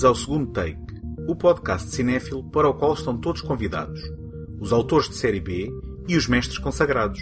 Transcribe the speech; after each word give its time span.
Bem-vindos 0.00 0.04
ao 0.04 0.14
segundo 0.14 0.50
take, 0.52 0.80
o 1.28 1.36
podcast 1.36 1.90
cinéfilo 1.90 2.42
para 2.50 2.66
o 2.66 2.72
qual 2.72 2.94
estão 2.94 3.18
todos 3.18 3.42
convidados, 3.42 4.00
os 4.58 4.72
autores 4.72 5.10
de 5.10 5.14
série 5.14 5.40
B 5.40 5.70
e 6.08 6.16
os 6.16 6.26
mestres 6.26 6.56
consagrados. 6.56 7.20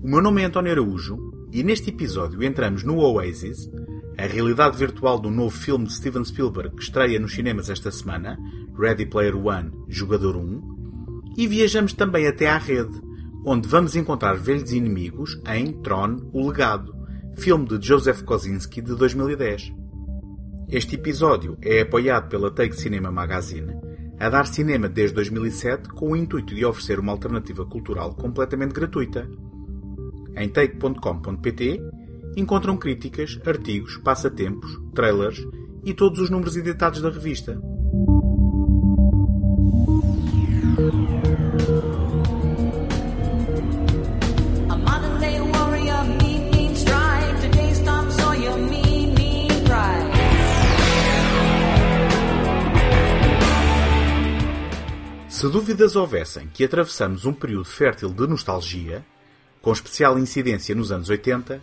O 0.00 0.08
meu 0.08 0.22
nome 0.22 0.40
é 0.40 0.44
António 0.44 0.70
Araújo 0.70 1.18
e 1.52 1.64
neste 1.64 1.90
episódio 1.90 2.44
entramos 2.44 2.84
no 2.84 2.98
Oasis, 2.98 3.68
a 4.16 4.22
realidade 4.22 4.76
virtual 4.76 5.18
do 5.18 5.30
novo 5.30 5.50
filme 5.50 5.86
de 5.86 5.94
Steven 5.94 6.24
Spielberg 6.24 6.76
que 6.76 6.82
estreia 6.84 7.18
nos 7.18 7.34
cinemas 7.34 7.68
esta 7.68 7.90
semana, 7.90 8.38
Ready 8.78 9.06
Player 9.06 9.36
One, 9.36 9.72
Jogador 9.88 10.36
1, 10.36 11.34
e 11.36 11.48
viajamos 11.48 11.92
também 11.92 12.28
até 12.28 12.48
à 12.48 12.58
rede, 12.58 13.00
onde 13.44 13.66
vamos 13.66 13.96
encontrar 13.96 14.34
velhos 14.34 14.72
inimigos 14.72 15.40
em 15.52 15.72
Tron, 15.82 16.18
o 16.32 16.46
Legado, 16.46 16.94
filme 17.36 17.66
de 17.66 17.84
Joseph 17.84 18.22
Kosinski 18.22 18.80
de 18.80 18.94
2010. 18.94 19.79
Este 20.72 20.94
episódio 20.94 21.58
é 21.60 21.80
apoiado 21.80 22.28
pela 22.28 22.48
Take 22.48 22.76
Cinema 22.76 23.10
Magazine, 23.10 23.74
a 24.20 24.28
dar 24.28 24.46
cinema 24.46 24.88
desde 24.88 25.16
2007 25.16 25.88
com 25.88 26.12
o 26.12 26.16
intuito 26.16 26.54
de 26.54 26.64
oferecer 26.64 27.00
uma 27.00 27.10
alternativa 27.10 27.66
cultural 27.66 28.14
completamente 28.14 28.72
gratuita. 28.72 29.28
Em 30.36 30.48
take.com.pt 30.48 31.80
encontram 32.36 32.76
críticas, 32.76 33.36
artigos, 33.44 33.96
passatempos, 33.96 34.80
trailers 34.94 35.44
e 35.84 35.92
todos 35.92 36.20
os 36.20 36.30
números 36.30 36.56
editados 36.56 37.02
da 37.02 37.10
revista. 37.10 37.60
Se 55.40 55.48
dúvidas 55.48 55.96
houvessem 55.96 56.48
que 56.48 56.62
atravessamos 56.62 57.24
um 57.24 57.32
período 57.32 57.64
fértil 57.64 58.10
de 58.10 58.26
nostalgia, 58.26 59.02
com 59.62 59.72
especial 59.72 60.18
incidência 60.18 60.74
nos 60.74 60.92
anos 60.92 61.08
80, 61.08 61.62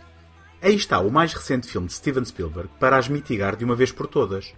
aí 0.60 0.74
está 0.74 0.98
o 0.98 1.12
mais 1.12 1.32
recente 1.32 1.68
filme 1.68 1.86
de 1.86 1.92
Steven 1.92 2.24
Spielberg 2.24 2.68
para 2.80 2.98
as 2.98 3.06
mitigar 3.06 3.54
de 3.54 3.64
uma 3.64 3.76
vez 3.76 3.92
por 3.92 4.08
todas. 4.08 4.52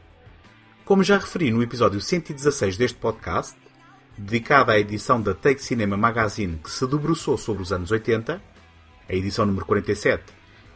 Como 0.86 1.04
já 1.04 1.18
referi 1.18 1.50
no 1.50 1.62
episódio 1.62 2.00
116 2.00 2.78
deste 2.78 2.96
podcast, 2.96 3.54
dedicado 4.16 4.70
à 4.70 4.78
edição 4.78 5.20
da 5.20 5.34
Take 5.34 5.62
Cinema 5.62 5.98
Magazine 5.98 6.56
que 6.56 6.70
se 6.70 6.86
debruçou 6.86 7.36
sobre 7.36 7.62
os 7.62 7.74
anos 7.74 7.90
80, 7.90 8.40
a 9.06 9.14
edição 9.14 9.44
número 9.44 9.66
47, 9.66 10.24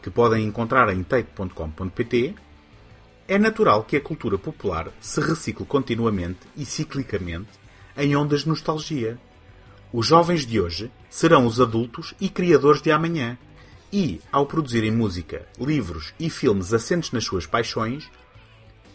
que 0.03 0.11
podem 0.11 0.45
encontrar 0.45 0.93
em 0.93 1.01
take.com.pt, 1.01 2.35
é 3.27 3.39
natural 3.39 3.83
que 3.83 3.97
a 3.97 4.01
cultura 4.01 4.37
popular 4.37 4.91
se 5.01 5.19
recicle 5.19 5.65
continuamente 5.65 6.41
e 6.55 6.63
ciclicamente 6.63 7.64
em 7.97 8.15
ondas 8.15 8.41
de 8.41 8.49
nostalgia. 8.49 9.17
Os 9.91 10.05
jovens 10.05 10.45
de 10.45 10.59
hoje 10.59 10.91
serão 11.09 11.45
os 11.45 11.61
adultos 11.61 12.13
e 12.19 12.29
criadores 12.29 12.81
de 12.81 12.91
amanhã, 12.91 13.37
e, 13.91 14.19
ao 14.31 14.45
produzirem 14.45 14.91
música, 14.91 15.47
livros 15.59 16.13
e 16.19 16.29
filmes 16.29 16.73
assentes 16.73 17.11
nas 17.11 17.23
suas 17.23 17.45
paixões, 17.45 18.09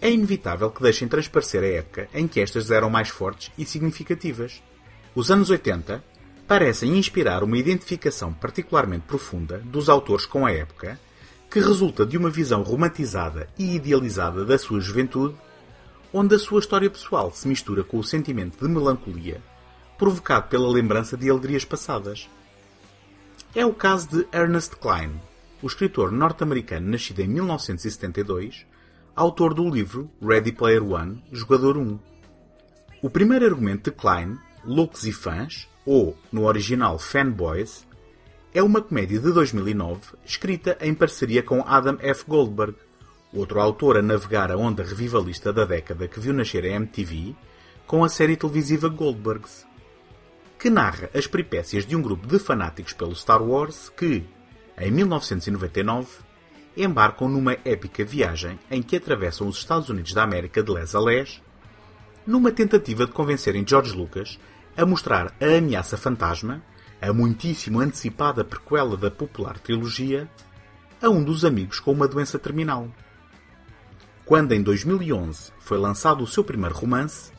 é 0.00 0.10
inevitável 0.10 0.70
que 0.70 0.82
deixem 0.82 1.08
transparecer 1.08 1.62
a 1.62 1.66
época 1.66 2.08
em 2.12 2.26
que 2.26 2.40
estas 2.40 2.70
eram 2.70 2.90
mais 2.90 3.08
fortes 3.08 3.50
e 3.56 3.64
significativas. 3.64 4.62
Os 5.14 5.30
anos 5.30 5.50
80 5.50 6.02
parecem 6.46 6.98
inspirar 6.98 7.42
uma 7.42 7.58
identificação 7.58 8.32
particularmente 8.32 9.04
profunda 9.06 9.58
dos 9.58 9.88
autores 9.88 10.26
com 10.26 10.44
a 10.44 10.52
época, 10.52 10.98
que 11.50 11.60
resulta 11.60 12.04
de 12.06 12.16
uma 12.16 12.30
visão 12.30 12.62
romantizada 12.62 13.48
e 13.58 13.74
idealizada 13.74 14.44
da 14.44 14.58
sua 14.58 14.80
juventude, 14.80 15.34
onde 16.12 16.34
a 16.34 16.38
sua 16.38 16.60
história 16.60 16.90
pessoal 16.90 17.30
se 17.32 17.46
mistura 17.46 17.84
com 17.84 17.98
o 17.98 18.04
sentimento 18.04 18.58
de 18.58 18.72
melancolia 18.72 19.40
provocado 20.00 20.48
pela 20.48 20.66
lembrança 20.66 21.14
de 21.14 21.28
alegrias 21.28 21.62
passadas. 21.62 22.26
É 23.54 23.66
o 23.66 23.74
caso 23.74 24.08
de 24.08 24.26
Ernest 24.32 24.76
Cline, 24.76 25.20
o 25.62 25.66
escritor 25.66 26.10
norte-americano 26.10 26.90
nascido 26.90 27.20
em 27.20 27.28
1972, 27.28 28.64
autor 29.14 29.52
do 29.52 29.68
livro 29.68 30.10
Ready 30.22 30.52
Player 30.52 30.82
One, 30.82 31.22
Jogador 31.30 31.76
1. 31.76 31.98
O 33.02 33.10
primeiro 33.10 33.44
argumento 33.44 33.90
de 33.90 33.96
Klein, 33.96 34.38
Loucos 34.64 35.04
e 35.04 35.12
Fãs, 35.12 35.68
ou, 35.84 36.16
no 36.32 36.46
original 36.46 36.98
Fanboys, 36.98 37.86
é 38.54 38.62
uma 38.62 38.80
comédia 38.80 39.20
de 39.20 39.30
2009 39.30 40.00
escrita 40.24 40.78
em 40.80 40.94
parceria 40.94 41.42
com 41.42 41.60
Adam 41.60 41.98
F. 42.00 42.24
Goldberg, 42.26 42.74
outro 43.32 43.60
autor 43.60 43.96
a 43.96 44.02
navegar 44.02 44.50
a 44.50 44.56
onda 44.56 44.82
revivalista 44.82 45.52
da 45.52 45.64
década 45.64 46.08
que 46.08 46.18
viu 46.18 46.32
nascer 46.32 46.64
a 46.64 46.68
MTV 46.68 47.34
com 47.86 48.04
a 48.04 48.08
série 48.08 48.36
televisiva 48.36 48.88
Goldbergs, 48.88 49.66
que 50.58 50.70
narra 50.70 51.10
as 51.14 51.26
peripécias 51.26 51.86
de 51.86 51.96
um 51.96 52.02
grupo 52.02 52.26
de 52.26 52.38
fanáticos 52.38 52.92
pelo 52.92 53.14
Star 53.14 53.42
Wars 53.42 53.88
que, 53.96 54.24
em 54.78 54.90
1999, 54.90 56.08
embarcam 56.76 57.28
numa 57.28 57.56
épica 57.64 58.04
viagem 58.04 58.58
em 58.70 58.82
que 58.82 58.96
atravessam 58.96 59.48
os 59.48 59.58
Estados 59.58 59.88
Unidos 59.88 60.12
da 60.12 60.22
América 60.22 60.62
de 60.62 60.72
les 60.72 60.94
a 60.94 61.00
les, 61.00 61.42
numa 62.26 62.52
tentativa 62.52 63.06
de 63.06 63.12
convencerem 63.12 63.64
George 63.66 63.92
Lucas 63.92 64.38
a 64.76 64.86
mostrar 64.86 65.34
a 65.40 65.58
ameaça 65.58 65.96
fantasma, 65.96 66.62
a 67.00 67.12
muitíssimo 67.12 67.80
antecipada 67.80 68.44
prequela 68.44 68.96
da 68.96 69.10
popular 69.10 69.58
trilogia, 69.58 70.28
a 71.02 71.08
um 71.08 71.24
dos 71.24 71.44
amigos 71.44 71.80
com 71.80 71.92
uma 71.92 72.06
doença 72.06 72.38
terminal. 72.38 72.88
Quando 74.30 74.52
em 74.52 74.62
2011 74.62 75.50
foi 75.58 75.76
lançado 75.76 76.22
o 76.22 76.26
seu 76.26 76.44
primeiro 76.44 76.76
romance, 76.76 77.32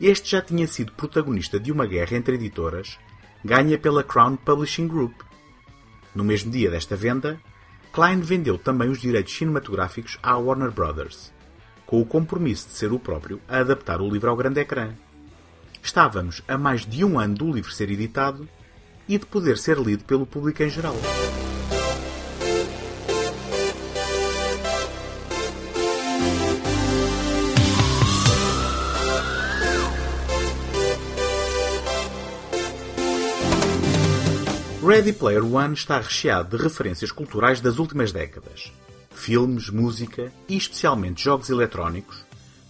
este 0.00 0.30
já 0.30 0.40
tinha 0.40 0.64
sido 0.68 0.92
protagonista 0.92 1.58
de 1.58 1.72
uma 1.72 1.84
guerra 1.84 2.16
entre 2.16 2.36
editoras, 2.36 3.00
ganha 3.44 3.76
pela 3.76 4.04
Crown 4.04 4.36
Publishing 4.36 4.86
Group. 4.86 5.22
No 6.14 6.22
mesmo 6.22 6.48
dia 6.48 6.70
desta 6.70 6.94
venda, 6.94 7.40
Klein 7.92 8.20
vendeu 8.20 8.56
também 8.56 8.88
os 8.88 9.00
direitos 9.00 9.36
cinematográficos 9.36 10.20
à 10.22 10.38
Warner 10.38 10.70
Brothers, 10.70 11.32
com 11.84 12.00
o 12.00 12.06
compromisso 12.06 12.68
de 12.68 12.74
ser 12.74 12.92
o 12.92 12.98
próprio 13.00 13.40
a 13.48 13.58
adaptar 13.58 14.00
o 14.00 14.08
livro 14.08 14.30
ao 14.30 14.36
grande 14.36 14.60
ecrã. 14.60 14.94
Estávamos 15.82 16.44
a 16.46 16.56
mais 16.56 16.86
de 16.86 17.04
um 17.04 17.18
ano 17.18 17.34
do 17.34 17.52
livro 17.52 17.72
ser 17.72 17.90
editado 17.90 18.48
e 19.08 19.18
de 19.18 19.26
poder 19.26 19.58
ser 19.58 19.78
lido 19.78 20.04
pelo 20.04 20.24
público 20.24 20.62
em 20.62 20.70
geral. 20.70 20.94
Ready 34.90 35.12
Player 35.12 35.44
One 35.44 35.72
está 35.72 36.00
recheado 36.00 36.56
de 36.56 36.60
referências 36.64 37.12
culturais 37.12 37.60
das 37.60 37.78
últimas 37.78 38.10
décadas. 38.10 38.72
Filmes, 39.14 39.70
música 39.70 40.32
e 40.48 40.56
especialmente 40.56 41.22
jogos 41.22 41.48
eletrónicos 41.48 42.24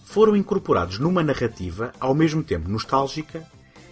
foram 0.05 0.35
incorporados 0.35 0.99
numa 0.99 1.23
narrativa 1.23 1.91
ao 1.99 2.13
mesmo 2.13 2.43
tempo 2.43 2.69
nostálgica, 2.69 3.43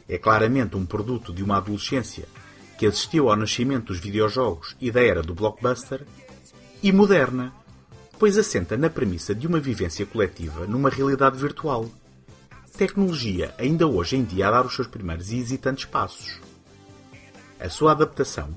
é 0.07 0.15
claramente 0.19 0.77
um 0.77 0.85
produto 0.85 1.33
de 1.33 1.43
uma 1.43 1.57
adolescência 1.57 2.25
que 2.77 2.85
assistiu 2.85 3.31
ao 3.31 3.35
nascimento 3.35 3.87
dos 3.87 3.97
videojogos 3.97 4.75
e 4.79 4.91
da 4.91 5.01
era 5.01 5.23
do 5.23 5.33
blockbuster, 5.33 6.05
e 6.83 6.91
moderna, 6.91 7.51
pois 8.19 8.37
assenta 8.37 8.77
na 8.77 8.91
premissa 8.91 9.33
de 9.33 9.47
uma 9.47 9.59
vivência 9.59 10.05
coletiva 10.05 10.67
numa 10.67 10.91
realidade 10.91 11.35
virtual. 11.35 11.89
Tecnologia 12.77 13.55
ainda 13.57 13.87
hoje 13.87 14.17
em 14.17 14.23
dia 14.23 14.49
a 14.49 14.51
dar 14.51 14.67
os 14.67 14.75
seus 14.75 14.87
primeiros 14.87 15.31
e 15.31 15.37
hesitantes 15.37 15.85
passos. 15.85 16.47
A 17.59 17.69
sua 17.69 17.91
adaptação 17.91 18.49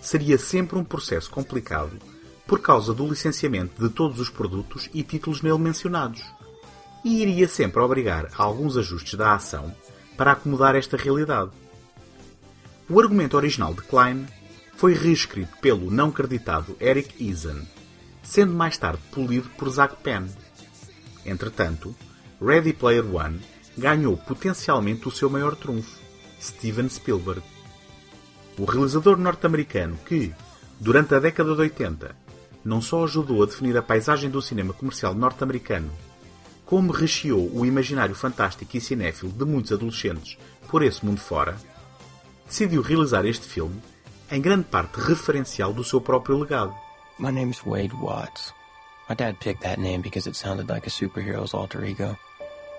seria 0.00 0.38
sempre 0.38 0.78
um 0.78 0.84
processo 0.84 1.30
complicado 1.30 1.98
por 2.46 2.60
causa 2.60 2.94
do 2.94 3.06
licenciamento 3.06 3.82
de 3.82 3.92
todos 3.92 4.20
os 4.20 4.30
produtos 4.30 4.88
e 4.94 5.02
títulos 5.02 5.42
nele 5.42 5.58
mencionados, 5.58 6.22
e 7.04 7.20
iria 7.22 7.48
sempre 7.48 7.80
obrigar 7.80 8.30
a 8.36 8.42
alguns 8.42 8.76
ajustes 8.76 9.14
da 9.14 9.34
ação 9.34 9.74
para 10.16 10.32
acomodar 10.32 10.74
esta 10.74 10.96
realidade. 10.96 11.50
O 12.88 13.00
argumento 13.00 13.36
original 13.36 13.74
de 13.74 13.82
Klein 13.82 14.26
foi 14.76 14.94
reescrito 14.94 15.56
pelo 15.58 15.90
não 15.90 16.10
creditado 16.10 16.76
Eric 16.80 17.22
Eason, 17.22 17.62
sendo 18.22 18.54
mais 18.54 18.78
tarde 18.78 19.02
polido 19.10 19.50
por 19.50 19.68
Zach 19.68 19.96
Penn. 20.02 20.28
Entretanto, 21.24 21.94
Ready 22.40 22.72
Player 22.72 23.04
One 23.04 23.40
ganhou 23.76 24.16
potencialmente 24.16 25.08
o 25.08 25.10
seu 25.10 25.28
maior 25.28 25.56
trunfo, 25.56 25.98
Steven 26.40 26.88
Spielberg. 26.88 27.42
O 28.58 28.64
realizador 28.64 29.18
norte-americano 29.18 29.98
que, 30.06 30.34
durante 30.80 31.14
a 31.14 31.18
década 31.18 31.54
de 31.54 31.60
80, 31.60 32.16
não 32.64 32.80
só 32.80 33.04
ajudou 33.04 33.42
a 33.42 33.46
definir 33.46 33.76
a 33.76 33.82
paisagem 33.82 34.30
do 34.30 34.40
cinema 34.40 34.72
comercial 34.72 35.14
norte-americano, 35.14 35.90
como 36.64 36.90
recheou 36.90 37.50
o 37.54 37.64
imaginário 37.64 38.14
fantástico 38.14 38.76
e 38.76 38.80
cinéfilo 38.80 39.30
de 39.30 39.44
muitos 39.44 39.72
adolescentes 39.72 40.36
por 40.68 40.82
esse 40.82 41.04
mundo 41.04 41.20
fora, 41.20 41.56
decidiu 42.46 42.82
realizar 42.82 43.24
este 43.24 43.46
filme 43.46 43.80
em 44.30 44.40
grande 44.40 44.64
parte 44.64 44.98
referencial 45.00 45.72
do 45.72 45.84
seu 45.84 46.00
próprio 46.00 46.38
legado. 46.38 46.74
My 47.18 47.30
name's 47.30 47.62
Wade 47.64 47.94
Watts. 47.94 48.52
My 49.08 49.14
dad 49.14 49.38
picked 49.38 49.62
that 49.62 49.78
name 49.78 50.02
because 50.02 50.26
it 50.26 50.34
sounded 50.34 50.68
like 50.68 50.86
a 50.86 50.90
superhero's 50.90 51.54
alter 51.54 51.84
ego, 51.84 52.16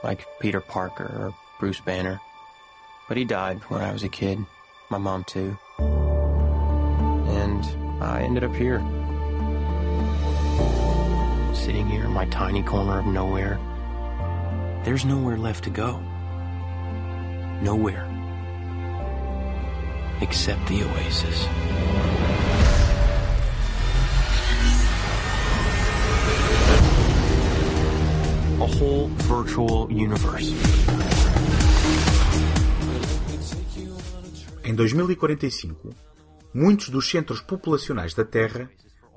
like 0.03 0.25
Peter 0.41 0.59
Parker 0.59 1.05
or 1.05 1.33
Bruce 1.59 1.79
Banner. 1.79 2.19
But 3.07 3.17
he 3.17 3.23
died 3.23 3.61
when 3.69 3.81
I 3.81 3.93
was 3.93 4.03
a 4.03 4.09
kid. 4.09 4.39
My 4.89 4.97
mom, 4.97 5.23
too. 5.23 5.57
I 7.99 8.21
ended 8.21 8.43
up 8.43 8.55
here. 8.55 8.79
Sitting 11.53 11.87
here 11.87 12.05
in 12.05 12.11
my 12.11 12.25
tiny 12.25 12.61
corner 12.61 12.99
of 12.99 13.07
nowhere. 13.07 13.59
There's 14.83 15.03
nowhere 15.03 15.37
left 15.37 15.63
to 15.63 15.69
go. 15.71 15.99
Nowhere. 17.61 18.07
Except 20.21 20.65
the 20.67 20.83
oasis. 20.83 21.45
A 28.61 28.67
whole 28.77 29.07
virtual 29.25 29.91
universe. 29.91 30.53
Em 34.63 34.75
2045, 34.75 36.06
muitos 36.57 36.89
dos 36.89 37.07
centros 37.07 37.39
populacionais 37.39 38.15
da 38.15 38.25
Terra 38.25 38.67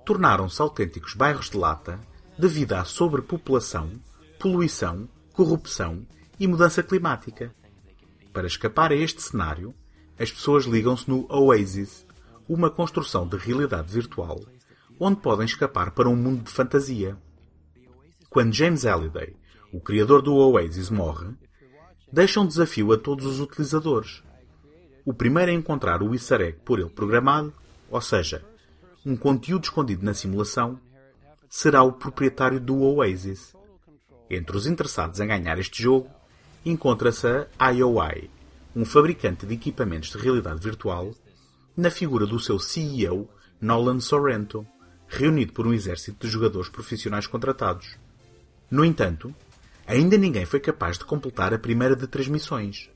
tornaram-se 0.05 0.61
autênticos 0.61 1.15
bairros 1.15 1.49
de 1.49 1.57
lata 1.57 1.99
devido 2.39 2.75
à 2.75 2.85
sobrepopulação, 2.85 3.91
poluição, 4.39 5.09
corrupção 5.33 6.07
e 6.39 6.47
mudança 6.47 6.83
climática. 6.83 7.51
Para 8.31 8.47
escapar 8.47 8.93
a 8.93 8.95
este 8.95 9.23
cenário, 9.23 9.75
as 10.19 10.31
pessoas 10.31 10.67
ligam-se 10.67 11.09
no 11.09 11.27
Oasis, 11.33 12.07
uma 12.47 12.69
construção 12.69 13.27
de 13.27 13.39
realidade 13.39 13.91
virtual, 13.91 14.39
onde 14.99 15.19
podem 15.23 15.47
escapar 15.47 15.93
para 15.93 16.11
um 16.11 16.17
mundo 16.17 16.45
de 16.45 16.51
fantasia. 16.51 17.17
Quando 18.29 18.53
James 18.53 18.85
Halliday, 18.85 19.35
o 19.73 19.81
criador 19.81 20.21
do 20.21 20.35
Oasis, 20.35 20.91
morre, 20.91 21.29
deixa 22.13 22.39
um 22.39 22.47
desafio 22.47 22.93
a 22.93 22.99
todos 22.99 23.25
os 23.25 23.41
utilizadores. 23.41 24.23
O 25.05 25.15
primeiro 25.15 25.51
a 25.51 25.55
encontrar 25.55 26.03
o 26.03 26.13
easter 26.13 26.59
por 26.65 26.79
ele 26.79 26.91
programado, 26.91 27.53
ou 27.91 28.01
seja, 28.01 28.45
um 29.05 29.17
conteúdo 29.17 29.65
escondido 29.65 30.05
na 30.05 30.15
simulação, 30.15 30.79
será 31.49 31.83
o 31.83 31.93
proprietário 31.93 32.61
do 32.61 32.81
Oasis. 32.81 33.55
Entre 34.29 34.57
os 34.57 34.67
interessados 34.67 35.19
em 35.19 35.27
ganhar 35.27 35.59
este 35.59 35.83
jogo, 35.83 36.09
encontra-se 36.65 37.27
a 37.59 37.71
IOI, 37.71 38.31
um 38.77 38.85
fabricante 38.85 39.47
de 39.47 39.55
equipamentos 39.55 40.11
de 40.11 40.19
realidade 40.19 40.61
virtual, 40.61 41.13
na 41.77 41.91
figura 41.91 42.27
do 42.27 42.39
seu 42.39 42.59
CEO, 42.59 43.29
Nolan 43.61 44.01
Sorrento, 44.01 44.67
reunido 45.09 45.53
por 45.53 45.67
um 45.67 45.73
exército 45.73 46.27
de 46.27 46.33
jogadores 46.33 46.69
profissionais 46.69 47.27
contratados. 47.27 47.97
No 48.71 48.85
entanto, 48.85 49.35
ainda 49.87 50.17
ninguém 50.17 50.45
foi 50.45 50.61
capaz 50.61 50.99
de 50.99 51.05
completar 51.05 51.53
a 51.53 51.59
primeira 51.59 51.97
de 51.97 52.07
três 52.07 52.29
missões. 52.29 52.89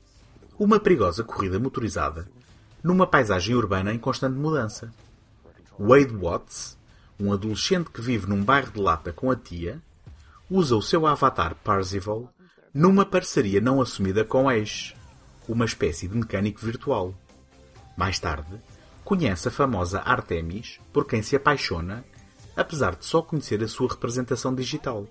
Uma 0.57 0.79
perigosa 0.79 1.21
corrida 1.21 1.59
motorizada, 1.59 2.29
numa 2.81 3.05
paisagem 3.05 3.53
urbana 3.53 3.93
em 3.93 3.99
constante 3.99 4.37
mudança. 4.37 4.89
Wade 5.77 6.15
Watts, 6.15 6.77
um 7.19 7.33
adolescente 7.33 7.89
que 7.89 7.99
vive 7.99 8.25
num 8.25 8.41
bairro 8.41 8.71
de 8.71 8.79
lata 8.79 9.11
com 9.11 9.29
a 9.29 9.35
tia, 9.35 9.81
usa 10.49 10.77
o 10.77 10.81
seu 10.81 11.05
avatar 11.05 11.55
Parzival 11.55 12.33
numa 12.73 13.05
parceria 13.05 13.59
não 13.59 13.81
assumida 13.81 14.23
com 14.23 14.49
Ace, 14.49 14.93
uma 15.45 15.65
espécie 15.65 16.07
de 16.07 16.15
mecânico 16.15 16.61
virtual. 16.61 17.13
Mais 17.97 18.17
tarde, 18.17 18.55
conhece 19.03 19.49
a 19.49 19.51
famosa 19.51 19.99
Artemis, 19.99 20.79
por 20.93 21.05
quem 21.05 21.21
se 21.21 21.35
apaixona, 21.35 22.05
apesar 22.55 22.95
de 22.95 23.05
só 23.05 23.21
conhecer 23.21 23.61
a 23.61 23.67
sua 23.67 23.89
representação 23.89 24.55
digital. 24.55 25.05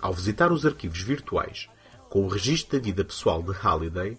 Ao 0.00 0.12
visitar 0.12 0.50
os 0.50 0.66
arquivos 0.66 1.02
virtuais 1.02 1.68
com 2.08 2.24
o 2.24 2.28
registro 2.28 2.78
da 2.78 2.84
vida 2.84 3.04
pessoal 3.04 3.42
de 3.42 3.52
Halliday, 3.52 4.18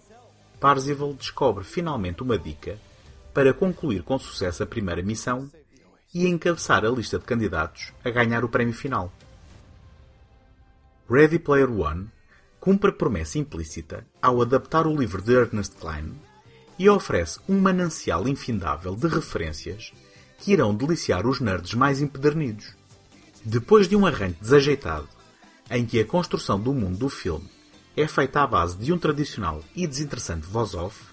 Parzival 0.60 1.14
descobre 1.14 1.64
finalmente 1.64 2.22
uma 2.22 2.38
dica 2.38 2.78
para 3.32 3.54
concluir 3.54 4.02
com 4.02 4.18
sucesso 4.18 4.62
a 4.62 4.66
primeira 4.66 5.02
missão 5.02 5.50
e 6.12 6.26
encabeçar 6.26 6.84
a 6.84 6.90
lista 6.90 7.18
de 7.18 7.24
candidatos 7.24 7.92
a 8.04 8.10
ganhar 8.10 8.44
o 8.44 8.48
prémio 8.48 8.74
final. 8.74 9.12
Ready 11.08 11.38
Player 11.38 11.70
One 11.70 12.08
cumpre 12.60 12.90
a 12.90 12.92
promessa 12.92 13.38
implícita 13.38 14.06
ao 14.20 14.42
adaptar 14.42 14.86
o 14.86 14.94
livro 14.94 15.22
de 15.22 15.32
Ernest 15.32 15.76
Klein 15.76 16.14
e 16.78 16.88
oferece 16.88 17.40
um 17.48 17.58
manancial 17.58 18.28
infindável 18.28 18.94
de 18.94 19.08
referências 19.08 19.92
que 20.38 20.52
irão 20.52 20.74
deliciar 20.74 21.26
os 21.26 21.40
nerds 21.40 21.74
mais 21.74 22.00
empedernidos. 22.00 22.74
Depois 23.44 23.88
de 23.88 23.96
um 23.96 24.06
arranque 24.06 24.40
desajeitado, 24.40 25.08
em 25.70 25.86
que 25.86 26.00
a 26.00 26.04
construção 26.04 26.60
do 26.60 26.72
mundo 26.74 26.98
do 26.98 27.08
filme 27.08 27.48
é 27.96 28.06
feita 28.06 28.42
à 28.42 28.46
base 28.46 28.76
de 28.76 28.92
um 28.92 28.98
tradicional 28.98 29.62
e 29.74 29.86
desinteressante 29.86 30.46
voz-off, 30.46 31.04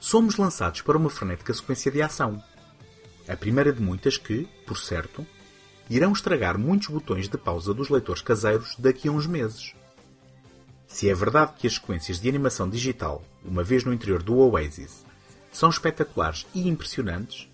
somos 0.00 0.36
lançados 0.36 0.80
para 0.80 0.96
uma 0.96 1.10
frenética 1.10 1.52
sequência 1.52 1.90
de 1.90 2.00
ação. 2.00 2.42
A 3.28 3.36
primeira 3.36 3.72
de 3.72 3.82
muitas 3.82 4.16
que, 4.16 4.48
por 4.66 4.78
certo, 4.78 5.26
irão 5.90 6.12
estragar 6.12 6.58
muitos 6.58 6.88
botões 6.88 7.28
de 7.28 7.36
pausa 7.36 7.74
dos 7.74 7.88
leitores 7.88 8.22
caseiros 8.22 8.74
daqui 8.78 9.08
a 9.08 9.12
uns 9.12 9.26
meses. 9.26 9.74
Se 10.86 11.08
é 11.10 11.14
verdade 11.14 11.54
que 11.58 11.66
as 11.66 11.74
sequências 11.74 12.20
de 12.20 12.28
animação 12.28 12.68
digital, 12.68 13.22
uma 13.44 13.62
vez 13.62 13.84
no 13.84 13.92
interior 13.92 14.22
do 14.22 14.36
Oasis, 14.38 15.04
são 15.52 15.68
espetaculares 15.68 16.46
e 16.54 16.68
impressionantes, 16.68 17.48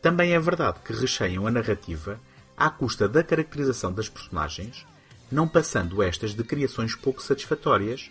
também 0.00 0.32
é 0.32 0.40
verdade 0.40 0.80
que 0.84 0.92
recheiam 0.92 1.46
a 1.46 1.50
narrativa 1.50 2.20
à 2.56 2.70
custa 2.70 3.08
da 3.08 3.22
caracterização 3.22 3.92
das 3.92 4.08
personagens, 4.08 4.86
não 5.30 5.46
passando 5.46 6.02
estas 6.02 6.34
de 6.34 6.42
criações 6.42 6.94
pouco 6.94 7.22
satisfatórias, 7.22 8.10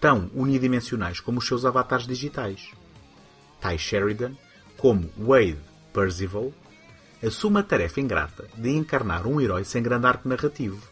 tão 0.00 0.30
unidimensionais 0.34 1.20
como 1.20 1.38
os 1.38 1.46
seus 1.46 1.64
avatares 1.64 2.06
digitais. 2.06 2.70
Ty 3.60 3.78
Sheridan, 3.78 4.32
como 4.76 5.10
Wade 5.16 5.58
Percival, 5.92 6.52
assume 7.24 7.60
a 7.60 7.62
tarefa 7.62 8.00
ingrata 8.00 8.48
de 8.56 8.70
encarnar 8.70 9.26
um 9.26 9.40
herói 9.40 9.64
sem 9.64 9.82
grande 9.82 10.06
arco 10.06 10.28
narrativo, 10.28 10.82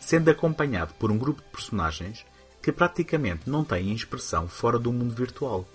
sendo 0.00 0.30
acompanhado 0.30 0.94
por 0.94 1.10
um 1.10 1.18
grupo 1.18 1.42
de 1.42 1.48
personagens 1.48 2.24
que 2.62 2.72
praticamente 2.72 3.48
não 3.48 3.64
têm 3.64 3.92
expressão 3.92 4.48
fora 4.48 4.78
do 4.78 4.92
mundo 4.92 5.14
virtual. 5.14 5.68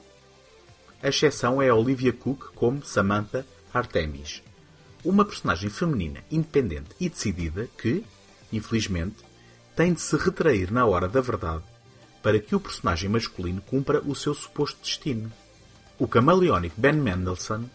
A 1.02 1.10
exceção 1.10 1.62
é 1.62 1.70
a 1.70 1.76
Olivia 1.76 2.14
Cook 2.14 2.54
como 2.56 2.84
Samantha 2.86 3.46
Artemis, 3.74 4.42
uma 5.04 5.26
personagem 5.26 5.70
feminina 5.70 6.24
independente 6.32 6.90
e 7.00 7.10
decidida 7.10 7.68
que, 7.78 8.04
infelizmente, 8.56 9.18
tem 9.76 9.94
de 9.94 10.02
se 10.02 10.16
retrair 10.16 10.72
na 10.72 10.86
hora 10.86 11.08
da 11.08 11.22
verdade 11.22 11.64
para 12.22 12.40
que 12.40 12.56
o 12.56 12.60
personagem 12.60 13.10
masculino 13.10 13.62
cumpra 13.62 14.02
o 14.02 14.16
seu 14.16 14.34
suposto 14.34 14.80
destino. 14.82 15.32
O 16.00 16.08
camaleónico 16.08 16.80
Ben 16.80 16.94
Mendelssohn 16.94 17.66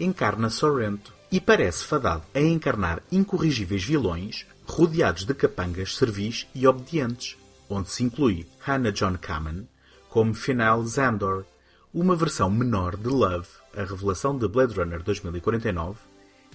encarna 0.00 0.48
Sorrento 0.48 1.12
e 1.30 1.40
parece 1.40 1.84
fadado 1.84 2.22
a 2.34 2.40
encarnar 2.40 3.02
incorrigíveis 3.12 3.84
vilões 3.84 4.46
rodeados 4.66 5.24
de 5.24 5.34
capangas 5.34 5.96
servis 5.96 6.46
e 6.54 6.66
obedientes, 6.66 7.36
onde 7.68 7.90
se 7.90 8.02
inclui 8.02 8.46
Hannah 8.60 8.92
John 8.92 9.16
Kamen 9.20 9.68
como 10.08 10.32
Final 10.32 10.84
Zandor, 10.86 11.44
uma 11.92 12.16
versão 12.16 12.50
menor 12.50 12.96
de 12.96 13.08
Love, 13.08 13.48
a 13.76 13.84
revelação 13.84 14.36
de 14.38 14.48
Blade 14.48 14.74
Runner 14.74 15.02
2049, 15.02 15.98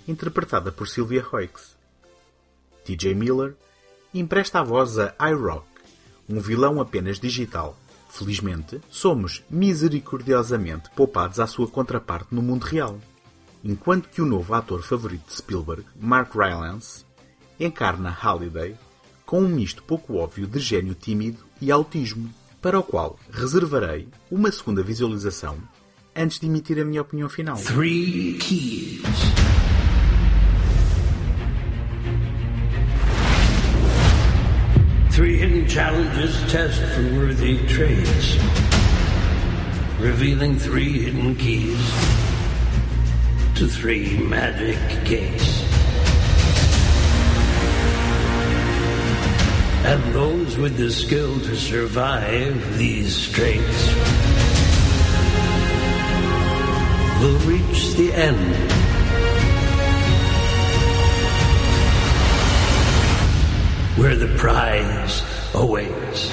interpretada 0.07 0.71
por 0.71 0.87
Sylvia 0.87 1.25
Hoeks. 1.31 1.75
T.J. 2.83 3.13
Miller 3.13 3.55
empresta 4.19 4.59
a 4.59 4.63
voz 4.63 4.97
a 4.99 5.13
iRock, 5.29 5.65
um 6.29 6.39
vilão 6.39 6.79
apenas 6.79 7.19
digital. 7.19 7.77
Felizmente, 8.09 8.79
somos 8.89 9.43
misericordiosamente 9.49 10.89
poupados 10.95 11.39
à 11.39 11.47
sua 11.47 11.67
contraparte 11.67 12.33
no 12.33 12.41
mundo 12.41 12.63
real. 12.63 12.99
Enquanto 13.63 14.09
que 14.09 14.21
o 14.21 14.25
novo 14.25 14.53
ator 14.53 14.83
favorito 14.83 15.25
de 15.27 15.33
Spielberg, 15.33 15.85
Mark 15.99 16.35
Rylance, 16.35 17.05
encarna 17.59 18.09
Halliday 18.09 18.77
com 19.25 19.41
um 19.41 19.47
misto 19.47 19.81
pouco 19.83 20.17
óbvio 20.17 20.45
de 20.45 20.59
gênio 20.59 20.93
tímido 20.93 21.39
e 21.59 21.71
autismo, 21.71 22.29
para 22.61 22.79
o 22.79 22.83
qual 22.83 23.17
reservarei 23.31 24.07
uma 24.29 24.51
segunda 24.51 24.83
visualização 24.83 25.57
antes 26.15 26.39
de 26.39 26.45
emitir 26.45 26.79
a 26.79 26.85
minha 26.85 27.01
opinião 27.01 27.27
final. 27.27 27.57
Three 27.57 28.37
keys. 28.37 29.42
Three 35.13 35.37
hidden 35.37 35.67
challenges 35.67 36.35
test 36.51 36.81
for 36.81 37.03
worthy 37.15 37.63
trades. 37.67 38.35
Revealing 39.99 40.57
three 40.57 41.03
hidden 41.03 41.35
keys 41.35 41.77
to 43.53 43.67
three 43.67 44.17
magic 44.17 44.75
gates. 45.05 45.61
And 49.85 50.13
those 50.15 50.57
with 50.57 50.77
the 50.77 50.89
skill 50.89 51.39
to 51.41 51.55
survive 51.57 52.79
these 52.79 53.31
traits 53.31 53.93
will 57.21 57.37
reach 57.45 57.93
the 57.93 58.11
end. 58.15 58.92
Where 64.03 64.17
the 64.17 64.27
prize 64.37 65.23
awaits. 65.53 66.29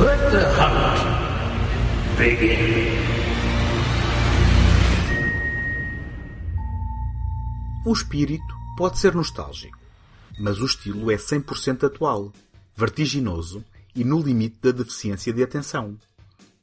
Let 0.00 0.18
the 0.32 0.44
hunt 0.58 0.98
begin. 2.18 2.98
O 7.86 7.92
espírito 7.92 8.42
pode 8.76 8.98
ser 8.98 9.14
nostálgico, 9.14 9.78
mas 10.40 10.60
o 10.60 10.66
estilo 10.66 11.12
é 11.12 11.16
100% 11.16 11.86
atual, 11.86 12.32
vertiginoso 12.74 13.64
e 13.94 14.02
no 14.02 14.20
limite 14.20 14.58
da 14.60 14.72
deficiência 14.72 15.32
de 15.32 15.44
atenção. 15.44 15.96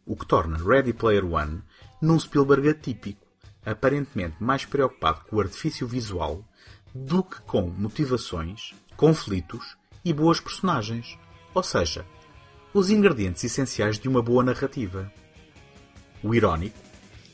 O 0.06 0.18
que 0.18 0.26
torna 0.26 0.58
Ready 0.58 0.92
Player 0.92 1.26
One 1.26 1.62
num 2.02 2.20
Spielberg 2.20 2.68
atípico, 2.68 3.26
aparentemente 3.66 4.36
mais 4.42 4.66
preocupado 4.66 5.22
com 5.30 5.38
o 5.38 5.40
artifício 5.40 5.88
visual 5.88 6.44
do 6.94 7.24
que 7.24 7.40
com 7.42 7.62
motivações, 7.62 8.74
conflitos 8.98 9.78
e 10.04 10.12
boas 10.12 10.40
personagens, 10.40 11.20
ou 11.54 11.62
seja, 11.62 12.04
os 12.74 12.90
ingredientes 12.90 13.44
essenciais 13.44 14.00
de 14.00 14.10
uma 14.10 14.24
boa 14.24 14.44
narrativa. 14.44 15.12
O 16.24 16.34
irónico 16.34 16.80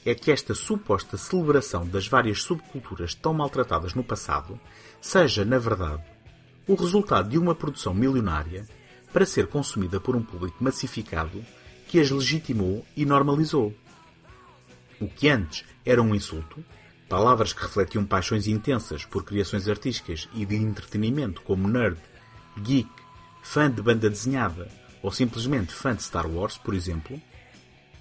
é 0.05 0.13
que 0.13 0.29
esta 0.29 0.53
suposta 0.53 1.17
celebração 1.17 1.88
das 1.88 2.05
várias 2.05 2.41
subculturas 2.41 3.15
tão 3.15 3.34
maltratadas 3.34 3.93
no 3.93 4.03
passado 4.03 4.60
seja, 5.00 5.46
na 5.46 5.58
verdade, 5.58 6.03
o 6.67 6.75
resultado 6.75 7.29
de 7.29 7.38
uma 7.38 7.55
produção 7.55 7.93
milionária 7.93 8.67
para 9.13 9.25
ser 9.25 9.48
consumida 9.48 10.01
por 10.01 10.17
um 10.17 10.22
público 10.22 10.62
massificado 10.62 11.43
que 11.88 11.98
as 11.98 12.12
legitimou 12.12 12.86
e 12.93 13.05
normalizou. 13.05 13.74
O 15.00 15.08
que 15.08 15.29
antes 15.29 15.63
era 15.86 16.01
um 16.01 16.13
insulto, 16.13 16.62
palavras 17.13 17.53
que 17.53 17.62
refletiam 17.62 18.03
paixões 18.03 18.48
intensas 18.48 19.05
por 19.05 19.24
criações 19.24 19.70
artísticas 19.70 20.27
e 20.34 20.48
de 20.48 20.55
entretenimento 20.55 21.43
como 21.43 21.67
nerd, 21.67 22.00
geek, 22.58 22.89
fã 23.43 23.70
de 23.70 23.84
banda 23.84 24.10
desenhada 24.10 24.67
ou 25.00 25.12
simplesmente 25.12 25.75
fã 25.75 25.93
de 25.93 26.01
Star 26.01 26.25
Wars, 26.25 26.58
por 26.58 26.74
exemplo, 26.74 27.22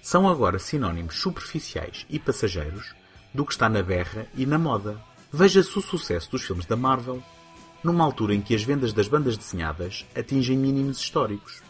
são 0.01 0.27
agora 0.27 0.57
sinónimos 0.57 1.21
superficiais 1.21 2.07
e 2.09 2.17
passageiros 2.17 2.95
do 3.31 3.45
que 3.45 3.51
está 3.51 3.69
na 3.69 3.83
berra 3.83 4.25
e 4.33 4.47
na 4.47 4.57
moda. 4.57 4.99
Veja-se 5.31 5.77
o 5.77 5.81
sucesso 5.83 6.31
dos 6.31 6.41
filmes 6.41 6.65
da 6.65 6.75
Marvel 6.75 7.21
numa 7.83 8.03
altura 8.03 8.33
em 8.33 8.41
que 8.41 8.55
as 8.55 8.63
vendas 8.63 8.93
das 8.93 9.07
bandas 9.07 9.37
desenhadas 9.37 10.07
atingem 10.17 10.57
mínimos 10.57 10.99
históricos. 10.99 11.61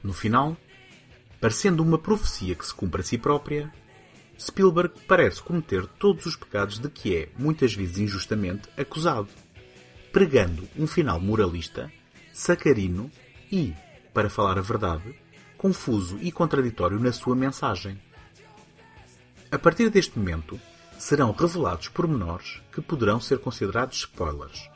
No 0.00 0.12
final, 0.12 0.56
parecendo 1.40 1.82
uma 1.82 1.98
profecia 1.98 2.54
que 2.54 2.64
se 2.64 2.72
cumpre 2.72 3.00
a 3.00 3.04
si 3.04 3.18
própria, 3.18 3.68
Spielberg 4.38 4.94
parece 5.06 5.42
cometer 5.42 5.86
todos 5.98 6.24
os 6.26 6.36
pecados 6.36 6.78
de 6.78 6.88
que 6.88 7.16
é, 7.16 7.28
muitas 7.36 7.74
vezes 7.74 7.98
injustamente, 7.98 8.68
acusado, 8.76 9.28
pregando 10.12 10.68
um 10.76 10.86
final 10.86 11.20
moralista, 11.20 11.92
sacarino 12.32 13.10
e, 13.50 13.74
para 14.14 14.30
falar 14.30 14.56
a 14.56 14.62
verdade, 14.62 15.14
confuso 15.56 16.18
e 16.20 16.30
contraditório 16.30 17.00
na 17.00 17.12
sua 17.12 17.34
mensagem. 17.34 18.00
A 19.50 19.58
partir 19.58 19.90
deste 19.90 20.16
momento, 20.18 20.60
serão 20.98 21.32
revelados 21.32 21.88
pormenores 21.88 22.60
que 22.72 22.80
poderão 22.80 23.20
ser 23.20 23.38
considerados 23.38 23.98
spoilers. 23.98 24.70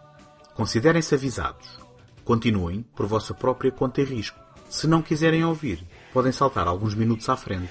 Considerem-se 0.54 1.14
avisados. 1.14 1.78
Continuem 2.25 2.83
por 2.95 3.07
vossa 3.07 3.33
própria 3.35 3.71
conta 3.71 4.00
e 4.00 4.04
risco. 4.04 4.38
Se 4.69 4.87
não 4.87 5.02
quiserem 5.02 5.45
ouvir, 5.45 5.85
podem 6.12 6.33
saltar 6.33 6.66
alguns 6.66 6.95
minutos 6.95 7.28
à 7.28 7.37
frente. 7.37 7.71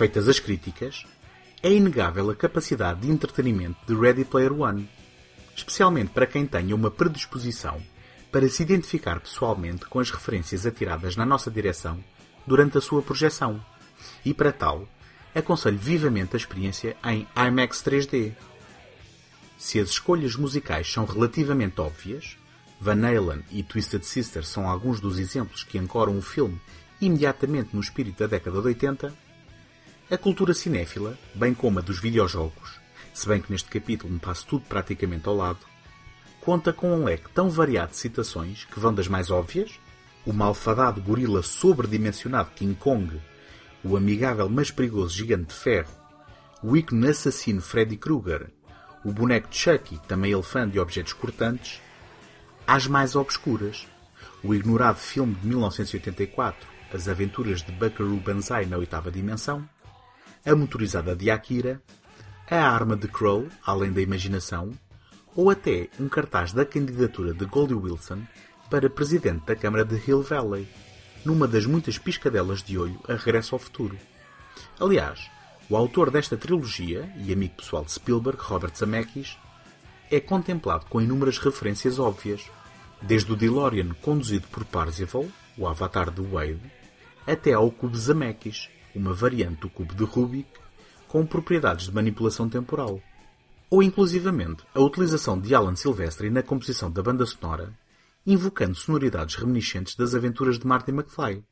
Feitas 0.00 0.30
as 0.30 0.38
críticas, 0.38 1.04
é 1.62 1.70
inegável 1.70 2.30
a 2.30 2.34
capacidade 2.34 3.02
de 3.02 3.10
entretenimento 3.10 3.76
de 3.86 3.94
Ready 3.94 4.24
Player 4.24 4.50
One, 4.50 4.88
especialmente 5.54 6.08
para 6.08 6.26
quem 6.26 6.46
tenha 6.46 6.74
uma 6.74 6.90
predisposição 6.90 7.82
para 8.32 8.48
se 8.48 8.62
identificar 8.62 9.20
pessoalmente 9.20 9.84
com 9.84 10.00
as 10.00 10.10
referências 10.10 10.64
atiradas 10.64 11.16
na 11.16 11.26
nossa 11.26 11.50
direção 11.50 12.02
durante 12.46 12.78
a 12.78 12.80
sua 12.80 13.02
projeção. 13.02 13.62
E 14.24 14.32
para 14.32 14.52
tal, 14.52 14.88
aconselho 15.34 15.76
vivamente 15.76 16.34
a 16.34 16.38
experiência 16.38 16.96
em 17.04 17.28
IMAX 17.36 17.82
3D. 17.82 18.32
Se 19.58 19.78
as 19.78 19.90
escolhas 19.90 20.34
musicais 20.34 20.90
são 20.90 21.04
relativamente 21.04 21.78
óbvias, 21.78 22.38
Van 22.80 23.06
Halen 23.06 23.44
e 23.50 23.62
Twisted 23.62 24.02
Sister 24.02 24.46
são 24.46 24.66
alguns 24.66 24.98
dos 24.98 25.18
exemplos 25.18 25.62
que 25.62 25.76
ancoram 25.76 26.16
o 26.16 26.22
filme 26.22 26.58
imediatamente 27.02 27.74
no 27.74 27.82
espírito 27.82 28.20
da 28.20 28.28
década 28.28 28.62
de 28.62 28.66
80, 28.68 29.29
a 30.10 30.18
cultura 30.18 30.52
cinéfila, 30.52 31.16
bem 31.32 31.54
como 31.54 31.78
a 31.78 31.82
dos 31.82 32.00
videojogos, 32.00 32.80
se 33.14 33.28
bem 33.28 33.40
que 33.40 33.52
neste 33.52 33.68
capítulo 33.68 34.12
me 34.12 34.18
passo 34.18 34.44
tudo 34.44 34.64
praticamente 34.68 35.28
ao 35.28 35.36
lado, 35.36 35.60
conta 36.40 36.72
com 36.72 36.92
um 36.92 37.04
leque 37.04 37.30
tão 37.32 37.48
variado 37.48 37.92
de 37.92 37.98
citações 37.98 38.64
que 38.64 38.80
vão 38.80 38.92
das 38.92 39.06
mais 39.06 39.30
óbvias, 39.30 39.78
o 40.26 40.32
malfadado 40.32 41.00
gorila 41.00 41.44
sobredimensionado 41.44 42.50
King 42.56 42.74
Kong, 42.74 43.20
o 43.84 43.96
amigável 43.96 44.48
mas 44.48 44.72
perigoso 44.72 45.16
gigante 45.16 45.50
de 45.50 45.54
ferro, 45.54 45.94
o 46.60 46.76
ícone 46.76 47.06
assassino 47.06 47.60
Freddy 47.60 47.96
Krueger, 47.96 48.50
o 49.04 49.12
boneco 49.12 49.46
Chucky, 49.52 50.00
também 50.08 50.32
ele 50.32 50.42
fã 50.42 50.68
de 50.68 50.80
objetos 50.80 51.12
cortantes, 51.12 51.80
às 52.66 52.84
mais 52.88 53.14
obscuras, 53.14 53.86
o 54.42 54.52
ignorado 54.52 54.98
filme 54.98 55.36
de 55.36 55.46
1984, 55.46 56.68
As 56.92 57.06
Aventuras 57.06 57.62
de 57.62 57.70
Buckaroo 57.70 58.16
Banzai 58.16 58.66
na 58.66 58.76
Oitava 58.76 59.10
Dimensão, 59.10 59.68
a 60.44 60.54
motorizada 60.54 61.14
de 61.14 61.30
Akira, 61.30 61.82
a 62.50 62.56
arma 62.56 62.96
de 62.96 63.06
Crow, 63.06 63.48
além 63.64 63.92
da 63.92 64.00
imaginação, 64.00 64.72
ou 65.36 65.50
até 65.50 65.88
um 65.98 66.08
cartaz 66.08 66.52
da 66.52 66.64
candidatura 66.64 67.32
de 67.32 67.44
Goldie 67.44 67.74
Wilson 67.74 68.22
para 68.70 68.90
presidente 68.90 69.46
da 69.46 69.54
Câmara 69.54 69.84
de 69.84 69.96
Hill 69.96 70.22
Valley, 70.22 70.66
numa 71.24 71.46
das 71.46 71.66
muitas 71.66 71.98
piscadelas 71.98 72.62
de 72.62 72.78
olho 72.78 72.98
a 73.08 73.14
regresso 73.14 73.54
ao 73.54 73.58
futuro. 73.58 73.96
Aliás, 74.78 75.30
o 75.68 75.76
autor 75.76 76.10
desta 76.10 76.36
trilogia 76.36 77.12
e 77.16 77.32
amigo 77.32 77.56
pessoal 77.56 77.84
de 77.84 77.92
Spielberg, 77.92 78.40
Robert 78.42 78.74
Zemeckis, 78.74 79.38
é 80.10 80.18
contemplado 80.18 80.86
com 80.86 81.00
inúmeras 81.00 81.38
referências 81.38 81.98
óbvias, 81.98 82.42
desde 83.00 83.32
o 83.32 83.36
DeLorean 83.36 83.94
conduzido 84.02 84.48
por 84.48 84.64
Parzival, 84.64 85.26
o 85.56 85.68
avatar 85.68 86.10
de 86.10 86.22
Wade, 86.22 86.60
até 87.26 87.52
ao 87.52 87.70
cubo 87.70 87.96
Zemeckis, 87.96 88.68
uma 88.94 89.12
variante 89.12 89.60
do 89.60 89.70
cubo 89.70 89.94
de 89.94 90.04
Rubik 90.04 90.48
com 91.08 91.26
propriedades 91.26 91.86
de 91.86 91.94
manipulação 91.94 92.48
temporal. 92.48 93.00
Ou 93.68 93.82
inclusivamente 93.82 94.64
a 94.74 94.80
utilização 94.80 95.40
de 95.40 95.54
Alan 95.54 95.76
Silvestri 95.76 96.30
na 96.30 96.42
composição 96.42 96.90
da 96.90 97.02
banda 97.02 97.26
sonora, 97.26 97.72
invocando 98.26 98.74
sonoridades 98.74 99.36
reminiscentes 99.36 99.94
das 99.94 100.14
aventuras 100.14 100.58
de 100.58 100.66
Marty 100.66 100.90
McFly. 100.90 101.44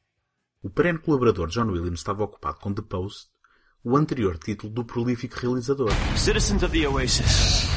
O 0.62 0.68
perene 0.68 0.99
colaborador 0.99 1.49
John 1.49 1.71
Williams 1.71 2.00
estava 2.00 2.25
ocupado 2.25 2.59
com 2.59 2.73
The 2.73 2.83
Post, 2.83 3.28
o 3.85 3.97
anterior 3.97 4.38
título 4.38 4.73
do 4.73 4.85
prolífico 4.85 5.38
realizador. 5.38 5.90
Citizens 6.16 6.62
of 6.62 6.73
the 6.73 6.87
Oasis. 6.88 7.68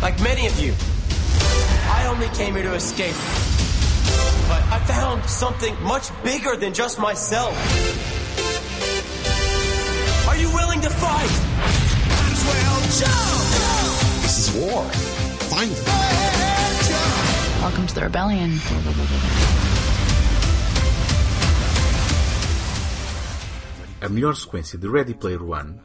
Like 0.00 0.22
many 0.22 0.46
of 0.46 0.60
you, 0.60 0.72
I 1.90 2.06
only 2.06 2.28
came 2.36 2.54
here 2.54 2.68
to 2.68 2.76
escape. 2.76 3.16
But 4.48 4.62
I 4.72 4.78
found 4.86 5.28
something 5.28 5.74
much 5.82 6.10
bigger 6.22 6.56
than 6.56 6.72
just 6.72 6.98
myself. 6.98 7.52
Fight? 10.98 11.32
Might 12.10 12.32
as 12.34 12.44
well 12.50 12.78
jump! 13.00 14.22
This 14.22 14.36
is 14.42 14.48
war. 14.58 14.82
Them. 15.48 15.70
Welcome 17.62 17.86
to 17.86 17.94
the 17.94 18.02
rebellion. 18.02 18.50
A 24.00 24.08
melhor 24.08 24.36
sequência 24.36 24.78
de 24.78 24.88
Ready 24.88 25.14
Player 25.14 25.42
One 25.42 25.80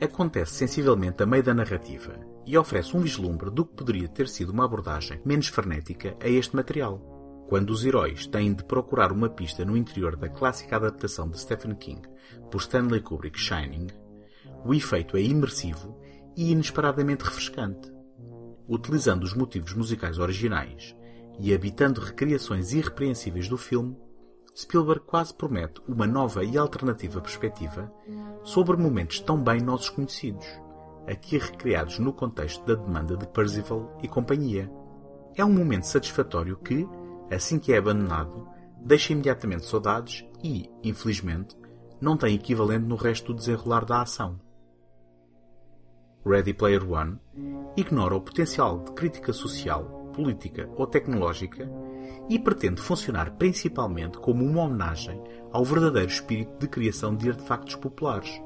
acontece 0.00 0.54
sensivelmente 0.54 1.22
a 1.22 1.26
meio 1.26 1.42
da 1.42 1.54
narrativa 1.54 2.14
e 2.46 2.56
oferece 2.56 2.96
um 2.96 3.00
vislumbre 3.00 3.50
do 3.50 3.64
que 3.64 3.74
poderia 3.74 4.08
ter 4.08 4.28
sido 4.28 4.50
uma 4.50 4.64
abordagem 4.64 5.20
menos 5.24 5.48
frenética 5.48 6.16
a 6.22 6.28
este 6.28 6.56
material, 6.56 6.98
quando 7.48 7.70
os 7.70 7.84
heróis 7.84 8.26
têm 8.26 8.54
de 8.54 8.64
procurar 8.64 9.12
uma 9.12 9.28
pista 9.28 9.64
no 9.64 9.76
interior 9.76 10.16
da 10.16 10.28
clássica 10.28 10.76
adaptação 10.76 11.28
de 11.28 11.38
Stephen 11.38 11.74
King 11.74 12.02
por 12.50 12.60
Stanley 12.60 13.00
Kubrick 13.00 13.38
Shining, 13.38 13.88
o 14.64 14.72
efeito 14.72 15.16
é 15.16 15.22
imersivo 15.22 15.94
e 16.36 16.50
inesperadamente 16.50 17.22
refrescante. 17.22 17.92
Utilizando 18.66 19.24
os 19.24 19.34
motivos 19.34 19.74
musicais 19.74 20.18
originais 20.18 20.96
e 21.38 21.52
habitando 21.52 22.00
recriações 22.00 22.72
irrepreensíveis 22.72 23.48
do 23.48 23.58
filme, 23.58 23.96
Spielberg 24.56 25.04
quase 25.04 25.34
promete 25.34 25.82
uma 25.86 26.06
nova 26.06 26.44
e 26.44 26.56
alternativa 26.56 27.20
perspectiva 27.20 27.92
sobre 28.42 28.76
momentos 28.76 29.20
tão 29.20 29.36
bem 29.36 29.60
nossos 29.60 29.90
conhecidos, 29.90 30.46
aqui 31.06 31.36
recriados 31.36 31.98
no 31.98 32.12
contexto 32.12 32.64
da 32.64 32.80
demanda 32.80 33.16
de 33.16 33.26
Percival 33.26 33.98
e 34.02 34.08
companhia. 34.08 34.70
É 35.34 35.44
um 35.44 35.52
momento 35.52 35.84
satisfatório 35.84 36.56
que, 36.56 36.88
assim 37.30 37.58
que 37.58 37.72
é 37.72 37.78
abandonado, 37.78 38.48
deixa 38.80 39.12
imediatamente 39.12 39.66
saudades 39.66 40.24
e, 40.42 40.70
infelizmente, 40.84 41.56
não 42.00 42.16
tem 42.16 42.34
equivalente 42.34 42.86
no 42.86 42.96
resto 42.96 43.32
do 43.32 43.38
desenrolar 43.38 43.84
da 43.84 44.02
ação. 44.02 44.38
Ready 46.26 46.54
Player 46.54 46.90
One 46.90 47.18
ignora 47.76 48.16
o 48.16 48.20
potencial 48.20 48.78
de 48.78 48.92
crítica 48.92 49.30
social, 49.30 50.10
política 50.14 50.70
ou 50.74 50.86
tecnológica 50.86 51.68
e 52.30 52.38
pretende 52.38 52.80
funcionar 52.80 53.32
principalmente 53.32 54.16
como 54.16 54.42
uma 54.42 54.62
homenagem 54.62 55.22
ao 55.52 55.66
verdadeiro 55.66 56.10
espírito 56.10 56.58
de 56.58 56.66
criação 56.66 57.14
de 57.14 57.28
artefactos 57.28 57.76
populares, 57.76 58.40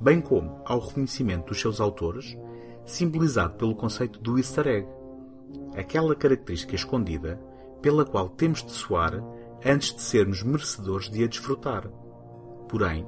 bem 0.00 0.20
como 0.20 0.60
ao 0.64 0.80
reconhecimento 0.80 1.46
dos 1.46 1.60
seus 1.60 1.80
autores, 1.80 2.36
simbolizado 2.84 3.54
pelo 3.54 3.76
conceito 3.76 4.20
do 4.20 4.36
easter 4.36 4.66
egg, 4.66 4.88
aquela 5.76 6.16
característica 6.16 6.74
escondida 6.74 7.40
pela 7.80 8.04
qual 8.04 8.30
temos 8.30 8.64
de 8.64 8.72
soar 8.72 9.22
antes 9.64 9.94
de 9.94 10.02
sermos 10.02 10.42
merecedores 10.42 11.08
de 11.08 11.22
a 11.22 11.28
desfrutar. 11.28 11.88
Porém, 12.68 13.06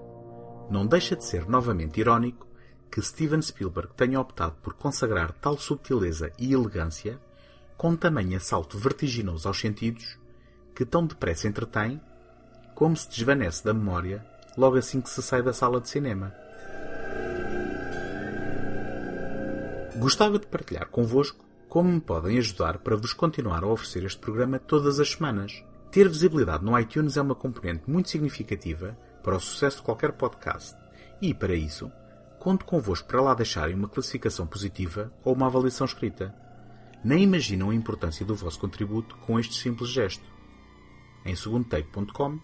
não 0.71 0.87
deixa 0.87 1.17
de 1.17 1.25
ser 1.25 1.49
novamente 1.49 1.99
irónico 1.99 2.54
que 2.95 3.03
Steven 3.03 3.43
Spielberg 3.43 3.93
tenha 3.97 4.21
optado 4.21 4.55
por 4.63 4.75
consagrar 4.75 5.33
tal 5.33 5.59
subtileza 5.59 6.31
e 6.39 6.53
elegância 6.53 7.19
com 7.77 7.97
tamanho 7.97 8.37
assalto 8.37 8.79
vertiginoso 8.79 9.49
aos 9.49 9.59
sentidos 9.59 10.17
que 10.73 10.85
tão 10.85 11.05
depressa 11.05 11.49
entretém 11.49 12.01
como 12.73 12.97
se 12.97 13.11
desvanece 13.11 13.65
da 13.65 13.75
memória 13.75 14.25
logo 14.57 14.77
assim 14.77 15.01
que 15.01 15.11
se 15.11 15.21
sai 15.25 15.43
da 15.43 15.53
sala 15.53 15.81
de 15.81 15.89
cinema. 15.89 16.33
Gostava 19.97 20.39
de 20.39 20.47
partilhar 20.47 20.87
convosco 20.87 21.45
como 21.69 21.91
me 21.91 22.01
podem 22.01 22.39
ajudar 22.39 22.79
para 22.79 22.95
vos 22.95 23.13
continuar 23.13 23.65
a 23.65 23.67
oferecer 23.67 24.05
este 24.05 24.21
programa 24.21 24.61
todas 24.61 25.01
as 25.01 25.11
semanas. 25.11 25.65
Ter 25.91 26.09
visibilidade 26.09 26.65
no 26.65 26.79
iTunes 26.79 27.17
é 27.17 27.23
uma 27.23 27.35
componente 27.35 27.91
muito 27.91 28.09
significativa 28.09 28.97
para 29.21 29.35
o 29.35 29.41
sucesso 29.41 29.79
de 29.79 29.83
qualquer 29.83 30.13
podcast 30.13 30.77
e, 31.21 31.35
para 31.35 31.57
isso, 31.57 31.91
conto 32.45 32.67
convosco 32.67 33.09
para 33.09 33.23
lá 33.23 33.33
deixarem 33.33 33.75
uma 33.75 33.89
classificação 33.89 34.47
positiva 34.47 35.11
ou 35.25 35.35
uma 35.35 35.47
avaliação 35.47 35.87
escrita. 35.87 36.35
Nem 37.03 37.23
imaginam 37.23 37.71
a 37.71 37.75
importância 37.75 38.25
do 38.25 38.35
vosso 38.35 38.61
contributo 38.61 39.17
com 39.17 39.41
este 39.41 39.55
simples 39.55 39.89
gesto. 39.89 40.31
Em 41.25 41.35
segundotake.com 41.35 42.39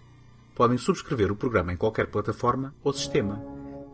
podem 0.56 0.78
subscrever 0.78 1.30
o 1.30 1.36
programa 1.36 1.74
em 1.74 1.76
qualquer 1.76 2.06
plataforma 2.06 2.72
ou 2.82 2.94
sistema. 2.94 3.44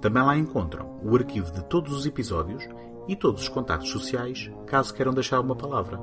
Também 0.00 0.22
lá 0.22 0.36
encontram 0.36 1.00
o 1.02 1.16
arquivo 1.16 1.50
de 1.50 1.64
todos 1.64 1.92
os 1.92 2.06
episódios 2.06 2.62
e 3.08 3.16
todos 3.16 3.42
os 3.42 3.48
contactos 3.48 3.90
sociais, 3.90 4.48
caso 4.64 4.94
queiram 4.94 5.12
deixar 5.12 5.40
uma 5.40 5.56
palavra. 5.56 5.98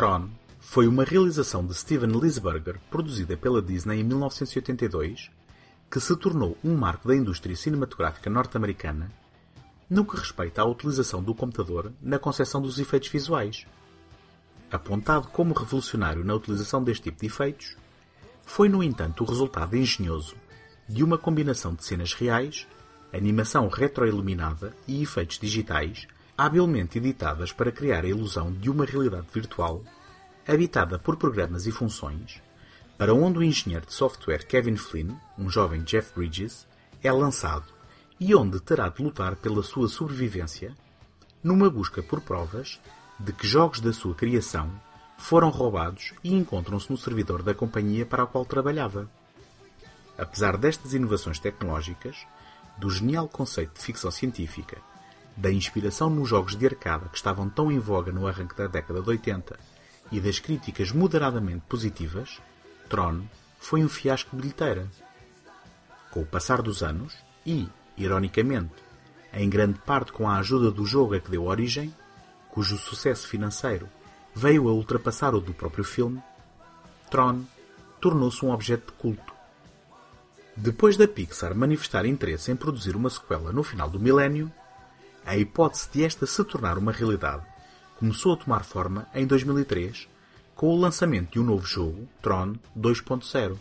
Tron 0.00 0.30
foi 0.58 0.88
uma 0.88 1.04
realização 1.04 1.62
de 1.62 1.74
Steven 1.74 2.18
Lisberger 2.18 2.80
produzida 2.90 3.36
pela 3.36 3.60
Disney 3.60 4.00
em 4.00 4.02
1982, 4.02 5.30
que 5.90 6.00
se 6.00 6.16
tornou 6.16 6.56
um 6.64 6.74
marco 6.74 7.06
da 7.06 7.14
indústria 7.14 7.54
cinematográfica 7.54 8.30
norte-americana 8.30 9.12
no 9.90 10.02
que 10.06 10.16
respeita 10.16 10.62
à 10.62 10.64
utilização 10.64 11.22
do 11.22 11.34
computador 11.34 11.92
na 12.00 12.18
concepção 12.18 12.62
dos 12.62 12.78
efeitos 12.78 13.10
visuais. 13.10 13.66
Apontado 14.72 15.28
como 15.28 15.52
revolucionário 15.52 16.24
na 16.24 16.34
utilização 16.34 16.82
deste 16.82 17.02
tipo 17.02 17.20
de 17.20 17.26
efeitos, 17.26 17.76
foi, 18.42 18.70
no 18.70 18.82
entanto, 18.82 19.22
o 19.22 19.26
resultado 19.26 19.76
engenhoso 19.76 20.34
de 20.88 21.04
uma 21.04 21.18
combinação 21.18 21.74
de 21.74 21.84
cenas 21.84 22.14
reais, 22.14 22.66
animação 23.12 23.68
retroiluminada 23.68 24.74
e 24.88 25.02
efeitos 25.02 25.38
digitais 25.38 26.08
habilmente 26.42 26.96
editadas 26.96 27.52
para 27.52 27.70
criar 27.70 28.02
a 28.02 28.08
ilusão 28.08 28.50
de 28.50 28.70
uma 28.70 28.86
realidade 28.86 29.26
virtual 29.30 29.84
habitada 30.48 30.98
por 30.98 31.18
programas 31.18 31.66
e 31.66 31.70
funções, 31.70 32.40
para 32.96 33.12
onde 33.12 33.38
o 33.38 33.42
engenheiro 33.42 33.84
de 33.84 33.92
software 33.92 34.46
Kevin 34.46 34.76
Flynn, 34.76 35.14
um 35.36 35.50
jovem 35.50 35.82
Jeff 35.82 36.14
Bridges, 36.14 36.66
é 37.02 37.12
lançado 37.12 37.66
e 38.18 38.34
onde 38.34 38.58
terá 38.58 38.88
de 38.88 39.02
lutar 39.02 39.36
pela 39.36 39.62
sua 39.62 39.86
sobrevivência, 39.86 40.74
numa 41.44 41.68
busca 41.68 42.02
por 42.02 42.22
provas 42.22 42.80
de 43.18 43.34
que 43.34 43.46
jogos 43.46 43.78
da 43.78 43.92
sua 43.92 44.14
criação 44.14 44.72
foram 45.18 45.50
roubados 45.50 46.14
e 46.24 46.34
encontram-se 46.34 46.90
no 46.90 46.96
servidor 46.96 47.42
da 47.42 47.52
companhia 47.52 48.06
para 48.06 48.22
a 48.22 48.26
qual 48.26 48.46
trabalhava. 48.46 49.10
Apesar 50.16 50.56
destas 50.56 50.94
inovações 50.94 51.38
tecnológicas, 51.38 52.16
do 52.78 52.88
genial 52.88 53.28
conceito 53.28 53.74
de 53.74 53.80
ficção 53.80 54.10
científica, 54.10 54.78
da 55.36 55.50
inspiração 55.50 56.10
nos 56.10 56.28
jogos 56.28 56.56
de 56.56 56.66
arcada 56.66 57.08
que 57.08 57.16
estavam 57.16 57.48
tão 57.48 57.70
em 57.70 57.78
voga 57.78 58.12
no 58.12 58.26
arranque 58.26 58.56
da 58.56 58.66
década 58.66 59.00
de 59.00 59.08
80 59.08 59.58
e 60.12 60.20
das 60.20 60.38
críticas 60.38 60.92
moderadamente 60.92 61.64
positivas, 61.68 62.40
Tron 62.88 63.22
foi 63.58 63.84
um 63.84 63.88
fiasco 63.88 64.34
de 64.34 64.42
bilheteira. 64.42 64.88
Com 66.10 66.22
o 66.22 66.26
passar 66.26 66.60
dos 66.60 66.82
anos, 66.82 67.14
e, 67.46 67.68
ironicamente, 67.96 68.74
em 69.32 69.48
grande 69.48 69.78
parte 69.80 70.12
com 70.12 70.28
a 70.28 70.38
ajuda 70.38 70.70
do 70.70 70.84
jogo 70.84 71.14
a 71.14 71.20
que 71.20 71.30
deu 71.30 71.44
origem, 71.44 71.94
cujo 72.50 72.76
sucesso 72.76 73.28
financeiro 73.28 73.88
veio 74.34 74.68
a 74.68 74.72
ultrapassar 74.72 75.34
o 75.34 75.40
do 75.40 75.54
próprio 75.54 75.84
filme, 75.84 76.22
Tron 77.10 77.44
tornou-se 78.00 78.44
um 78.44 78.50
objeto 78.50 78.86
de 78.86 78.98
culto. 78.98 79.32
Depois 80.56 80.96
da 80.96 81.06
Pixar 81.06 81.54
manifestar 81.54 82.04
interesse 82.04 82.50
em 82.50 82.56
produzir 82.56 82.96
uma 82.96 83.10
sequela 83.10 83.52
no 83.52 83.62
final 83.62 83.88
do 83.88 84.00
milénio, 84.00 84.52
a 85.24 85.36
hipótese 85.36 85.88
de 85.92 86.04
esta 86.04 86.26
se 86.26 86.42
tornar 86.44 86.78
uma 86.78 86.92
realidade 86.92 87.44
começou 87.98 88.32
a 88.32 88.36
tomar 88.36 88.64
forma 88.64 89.06
em 89.14 89.26
2003 89.26 90.08
com 90.54 90.68
o 90.68 90.80
lançamento 90.80 91.32
de 91.32 91.40
um 91.40 91.44
novo 91.44 91.66
jogo, 91.66 92.08
Tron 92.22 92.54
2.0. 92.78 93.56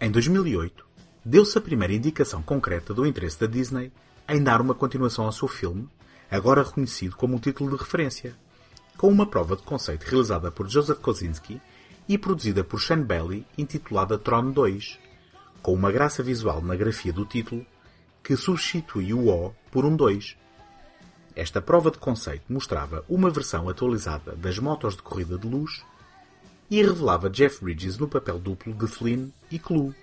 Em 0.00 0.10
2008, 0.10 0.84
deu-se 1.24 1.56
a 1.56 1.60
primeira 1.60 1.94
indicação 1.94 2.42
concreta 2.42 2.92
do 2.92 3.06
interesse 3.06 3.40
da 3.40 3.46
Disney 3.46 3.92
em 4.28 4.42
dar 4.42 4.60
uma 4.60 4.74
continuação 4.74 5.24
ao 5.24 5.32
seu 5.32 5.48
filme, 5.48 5.88
agora 6.30 6.62
reconhecido 6.62 7.16
como 7.16 7.36
um 7.36 7.38
título 7.38 7.70
de 7.70 7.76
referência, 7.76 8.34
com 8.96 9.08
uma 9.08 9.26
prova 9.26 9.56
de 9.56 9.62
conceito 9.62 10.04
realizada 10.04 10.50
por 10.50 10.68
Joseph 10.68 10.98
Kosinski 10.98 11.60
e 12.08 12.18
produzida 12.18 12.64
por 12.64 12.80
Shane 12.80 13.04
Bailey, 13.04 13.46
intitulada 13.56 14.18
Tron 14.18 14.50
2, 14.50 14.98
com 15.62 15.72
uma 15.72 15.92
graça 15.92 16.22
visual 16.22 16.60
na 16.60 16.74
grafia 16.74 17.12
do 17.12 17.24
título 17.24 17.64
que 18.22 18.36
substitui 18.36 19.12
o 19.12 19.28
O 19.28 19.54
por 19.70 19.84
um 19.84 19.94
2. 19.94 20.36
Esta 21.34 21.62
prova 21.62 21.90
de 21.90 21.98
conceito 21.98 22.52
mostrava 22.52 23.04
uma 23.08 23.30
versão 23.30 23.68
atualizada 23.68 24.32
das 24.36 24.58
motos 24.58 24.96
de 24.96 25.02
corrida 25.02 25.38
de 25.38 25.48
luz 25.48 25.82
e 26.70 26.82
revelava 26.82 27.30
Jeff 27.30 27.64
Bridges 27.64 27.96
no 27.96 28.06
papel 28.06 28.38
duplo 28.38 28.74
de 28.74 28.86
Flynn 28.86 29.30
e 29.50 29.58
Clue, 29.58 29.94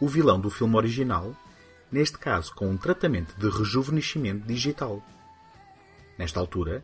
o 0.00 0.08
vilão 0.08 0.40
do 0.40 0.48
filme 0.48 0.76
original, 0.76 1.34
neste 1.92 2.16
caso 2.16 2.54
com 2.54 2.68
um 2.68 2.76
tratamento 2.76 3.34
de 3.38 3.48
rejuvenescimento 3.50 4.46
digital. 4.46 5.02
Nesta 6.16 6.40
altura, 6.40 6.82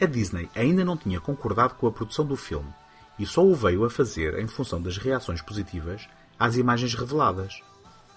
a 0.00 0.06
Disney 0.06 0.48
ainda 0.54 0.84
não 0.84 0.96
tinha 0.96 1.20
concordado 1.20 1.74
com 1.74 1.86
a 1.86 1.92
produção 1.92 2.24
do 2.24 2.36
filme 2.36 2.72
e 3.18 3.26
só 3.26 3.44
o 3.44 3.54
veio 3.54 3.84
a 3.84 3.90
fazer 3.90 4.38
em 4.38 4.46
função 4.46 4.80
das 4.80 4.96
reações 4.96 5.42
positivas 5.42 6.08
às 6.38 6.56
imagens 6.56 6.94
reveladas. 6.94 7.62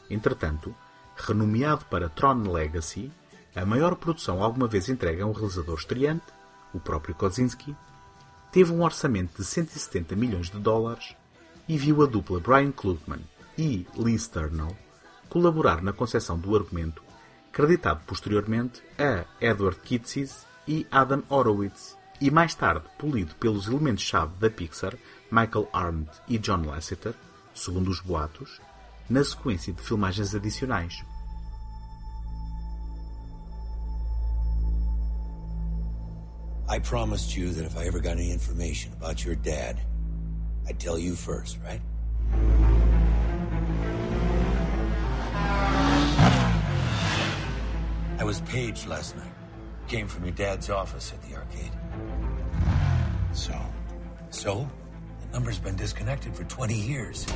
Entretanto, 0.09 0.73
renomeado 1.15 1.85
para 1.85 2.09
Tron 2.09 2.51
Legacy, 2.51 3.11
a 3.55 3.65
maior 3.65 3.95
produção 3.95 4.43
alguma 4.43 4.67
vez 4.67 4.89
entregue 4.89 5.21
a 5.21 5.25
um 5.25 5.31
realizador 5.31 5.77
estreante, 5.77 6.25
o 6.73 6.79
próprio 6.79 7.15
Kozinski, 7.15 7.75
teve 8.51 8.71
um 8.71 8.83
orçamento 8.83 9.41
de 9.41 9.45
170 9.45 10.15
milhões 10.15 10.49
de 10.49 10.59
dólares 10.59 11.15
e 11.67 11.77
viu 11.77 12.03
a 12.03 12.05
dupla 12.05 12.39
Brian 12.39 12.71
Klugman 12.71 13.21
e 13.57 13.87
Lee 13.97 14.19
Sternall 14.19 14.75
colaborar 15.29 15.81
na 15.81 15.91
concepção 15.91 16.37
do 16.37 16.55
argumento, 16.55 17.03
creditado 17.51 18.01
posteriormente 18.05 18.81
a 18.97 19.25
Edward 19.41 19.79
Kitsis 19.81 20.45
e 20.67 20.87
Adam 20.91 21.23
Horowitz, 21.29 21.97
e 22.21 22.31
mais 22.31 22.55
tarde 22.55 22.85
polido 22.97 23.35
pelos 23.35 23.67
elementos-chave 23.67 24.33
da 24.39 24.49
Pixar, 24.49 24.95
Michael 25.29 25.67
Arndt 25.73 26.09
e 26.27 26.37
John 26.37 26.65
Lasseter, 26.65 27.13
segundo 27.53 27.89
os 27.89 27.99
boatos, 27.99 28.61
na 29.09 29.23
sequência 29.23 29.73
de 29.73 29.81
filmagens 29.81 30.33
adicionais. 30.33 31.03
I 36.67 36.79
promised 36.79 37.35
you 37.37 37.51
that 37.51 37.65
if 37.65 37.77
I 37.77 37.85
ever 37.85 37.99
got 37.99 38.13
any 38.13 38.31
information 38.31 38.91
about 38.93 39.23
your 39.23 39.35
dad, 39.35 39.79
I'd 40.67 40.79
tell 40.79 40.97
you 40.97 41.15
first, 41.15 41.59
right? 41.63 41.79
I 48.17 48.23
was 48.23 48.41
paged 48.41 48.87
last 48.87 49.15
night. 49.15 49.31
Came 49.87 50.07
from 50.07 50.23
your 50.25 50.33
dad's 50.33 50.71
office 50.71 51.13
at 51.13 51.21
the 51.29 51.35
arcade. 51.35 51.71
So, 53.33 53.53
So, 54.31 54.67
the 55.21 55.27
Number's 55.27 55.59
been 55.59 55.75
disconnected 55.75 56.35
for 56.35 56.45
20 56.45 56.73
years. 56.73 57.27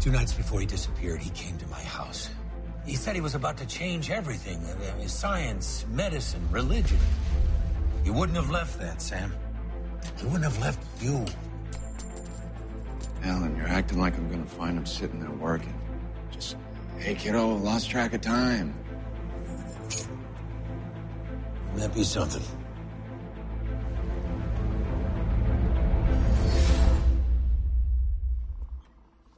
Two 0.00 0.10
nights 0.10 0.32
before 0.32 0.60
he 0.60 0.66
disappeared, 0.66 1.20
he 1.20 1.30
came 1.30 1.58
to 1.58 1.66
my 1.66 1.80
house. 1.80 2.30
He 2.86 2.96
said 2.96 3.14
he 3.14 3.20
was 3.20 3.34
about 3.34 3.58
to 3.58 3.66
change 3.66 4.10
everything 4.10 4.64
science, 5.06 5.84
medicine, 5.90 6.48
religion. 6.50 6.98
He 8.08 8.14
wouldn't 8.14 8.36
have 8.36 8.48
left 8.48 8.78
that, 8.78 9.02
Sam. 9.02 9.34
He 10.16 10.24
wouldn't 10.24 10.44
have 10.44 10.58
left 10.62 10.80
you. 10.98 11.26
Alan, 13.22 13.54
you're 13.54 13.68
acting 13.68 13.98
like 13.98 14.16
I'm 14.16 14.30
gonna 14.30 14.46
find 14.46 14.78
him 14.78 14.86
sitting 14.86 15.20
there 15.20 15.30
working. 15.30 15.78
Just, 16.30 16.56
hey 16.96 17.14
kiddo, 17.14 17.56
lost 17.56 17.90
track 17.90 18.14
of 18.14 18.22
time. 18.22 18.72
Wouldn't 21.74 21.82
that 21.82 21.94
be 21.94 22.02
something? 22.02 22.42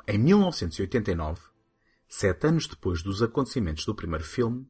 Em 0.06 0.22
1989, 0.32 1.34
sete 2.08 2.46
anos 2.46 2.68
depois 2.68 3.02
dos 3.02 3.20
acontecimentos 3.20 3.84
do 3.84 3.96
primeiro 3.96 4.22
filme, 4.22 4.64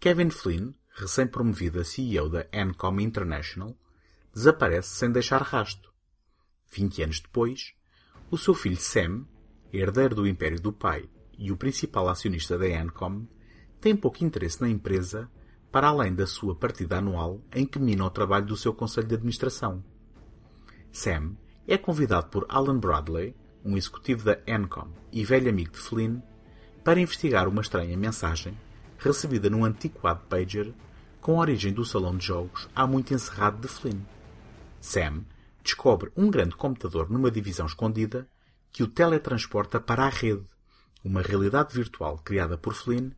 Kevin 0.00 0.30
Flynn, 0.30 0.74
recém-promovido 0.94 1.80
a 1.80 1.84
CEO 1.84 2.28
da 2.28 2.46
Encom 2.52 3.00
International, 3.00 3.76
desaparece 4.32 4.90
sem 4.90 5.10
deixar 5.10 5.42
rasto. 5.42 5.92
Vinte 6.70 7.02
anos 7.02 7.20
depois, 7.20 7.74
o 8.30 8.38
seu 8.38 8.54
filho 8.54 8.76
Sam, 8.76 9.26
herdeiro 9.72 10.14
do 10.14 10.26
império 10.26 10.60
do 10.60 10.72
pai 10.72 11.08
e 11.38 11.50
o 11.50 11.56
principal 11.56 12.08
acionista 12.08 12.58
da 12.58 12.68
Encom, 12.68 13.26
tem 13.80 13.96
pouco 13.96 14.24
interesse 14.24 14.60
na 14.60 14.68
empresa 14.68 15.30
para 15.70 15.88
além 15.88 16.14
da 16.14 16.26
sua 16.26 16.54
partida 16.54 16.98
anual 16.98 17.40
em 17.52 17.66
que 17.66 17.78
mina 17.78 18.04
o 18.04 18.10
trabalho 18.10 18.46
do 18.46 18.56
seu 18.56 18.74
conselho 18.74 19.08
de 19.08 19.14
administração. 19.14 19.82
Sam 20.92 21.36
é 21.66 21.78
convidado 21.78 22.28
por 22.28 22.44
Alan 22.48 22.78
Bradley, 22.78 23.34
um 23.64 23.76
executivo 23.76 24.24
da 24.24 24.38
Encom 24.46 24.92
e 25.10 25.24
velho 25.24 25.48
amigo 25.48 25.72
de 25.72 25.78
Flynn, 25.78 26.20
para 26.84 27.00
investigar 27.00 27.48
uma 27.48 27.62
estranha 27.62 27.96
mensagem 27.96 28.58
recebida 29.02 29.50
num 29.50 29.64
antiquado 29.64 30.20
pager 30.28 30.72
com 31.20 31.38
origem 31.38 31.72
do 31.72 31.84
salão 31.84 32.16
de 32.16 32.26
jogos 32.26 32.68
há 32.74 32.86
muito 32.86 33.12
encerrado 33.14 33.60
de 33.60 33.68
Flynn. 33.68 34.00
Sam 34.80 35.24
descobre 35.62 36.10
um 36.16 36.30
grande 36.30 36.56
computador 36.56 37.10
numa 37.10 37.30
divisão 37.30 37.66
escondida 37.66 38.28
que 38.72 38.82
o 38.82 38.88
teletransporta 38.88 39.80
para 39.80 40.04
a 40.04 40.08
rede, 40.08 40.44
uma 41.04 41.22
realidade 41.22 41.74
virtual 41.74 42.18
criada 42.18 42.56
por 42.56 42.74
Flynn 42.74 43.10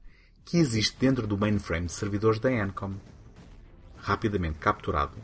que 0.45 0.59
existe 0.59 0.99
dentro 0.99 1.27
do 1.27 1.39
mainframe 1.39 1.87
de 1.87 1.93
servidores 1.93 2.39
da 2.39 2.53
Encom. 2.53 2.95
Rapidamente 3.97 4.59
capturado, 4.59 5.17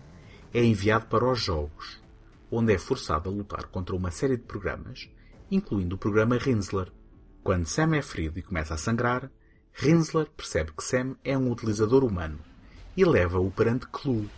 é 0.53 0.65
enviado 0.65 1.07
para 1.07 1.31
os 1.31 1.41
jogos, 1.41 2.01
onde 2.51 2.73
é 2.73 2.79
forçado 2.79 3.29
a 3.29 3.33
lutar 3.33 3.67
contra 3.67 3.95
uma 3.95 4.11
série 4.11 4.37
de 4.37 4.45
programas, 4.45 5.11
incluindo 5.51 5.97
o 5.97 5.99
programa 5.99 6.39
Rinsler. 6.39 6.91
Quando 7.43 7.67
Sam 7.67 7.97
é 7.97 8.03
ferido 8.03 8.39
e 8.39 8.43
começa 8.43 8.75
a 8.75 8.79
sangrar, 8.79 9.31
Rinsler 9.73 10.29
percebe 10.37 10.73
que 10.73 10.85
Sam 10.85 11.17
é 11.25 11.37
um 11.37 11.51
utilizador 11.51 12.05
humano 12.05 12.39
e 12.97 13.05
leva-o 13.05 13.51
perante 13.51 13.87
Clue, 13.87 14.29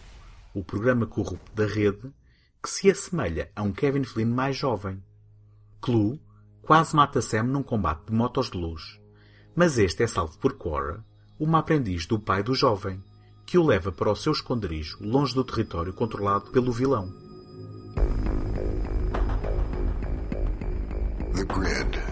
o 0.54 0.62
programa 0.62 1.06
corrupto 1.06 1.52
da 1.54 1.66
rede 1.66 2.12
que 2.62 2.70
se 2.70 2.90
assemelha 2.90 3.50
a 3.56 3.62
um 3.62 3.72
Kevin 3.72 4.04
Flynn 4.04 4.32
mais 4.32 4.56
jovem. 4.56 5.02
Clue 5.80 6.20
quase 6.62 6.94
mata 6.94 7.20
Sam 7.20 7.44
num 7.44 7.62
combate 7.62 8.06
de 8.06 8.12
motos 8.12 8.50
de 8.50 8.56
luz, 8.56 9.00
mas 9.54 9.78
este 9.78 10.04
é 10.04 10.06
salvo 10.06 10.38
por 10.38 10.52
Cora, 10.54 11.04
uma 11.38 11.58
aprendiz 11.58 12.06
do 12.06 12.20
pai 12.20 12.42
do 12.42 12.54
jovem, 12.54 13.02
que 13.44 13.58
o 13.58 13.66
leva 13.66 13.90
para 13.90 14.12
o 14.12 14.16
seu 14.16 14.32
esconderijo 14.32 14.98
longe 15.00 15.34
do 15.34 15.42
território 15.42 15.92
controlado 15.92 16.50
pelo 16.52 16.70
vilão. 16.70 17.12
The 21.34 21.44
Grid. 21.44 22.11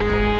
Tron, 0.00 0.39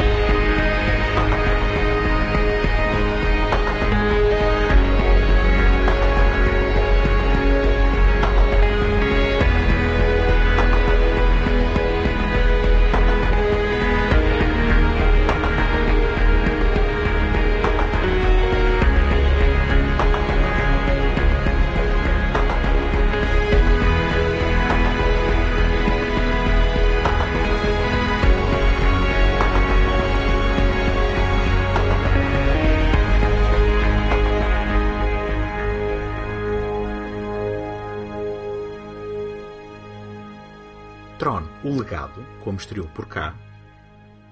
estreou 42.60 42.86
por 42.88 43.06
cá, 43.06 43.34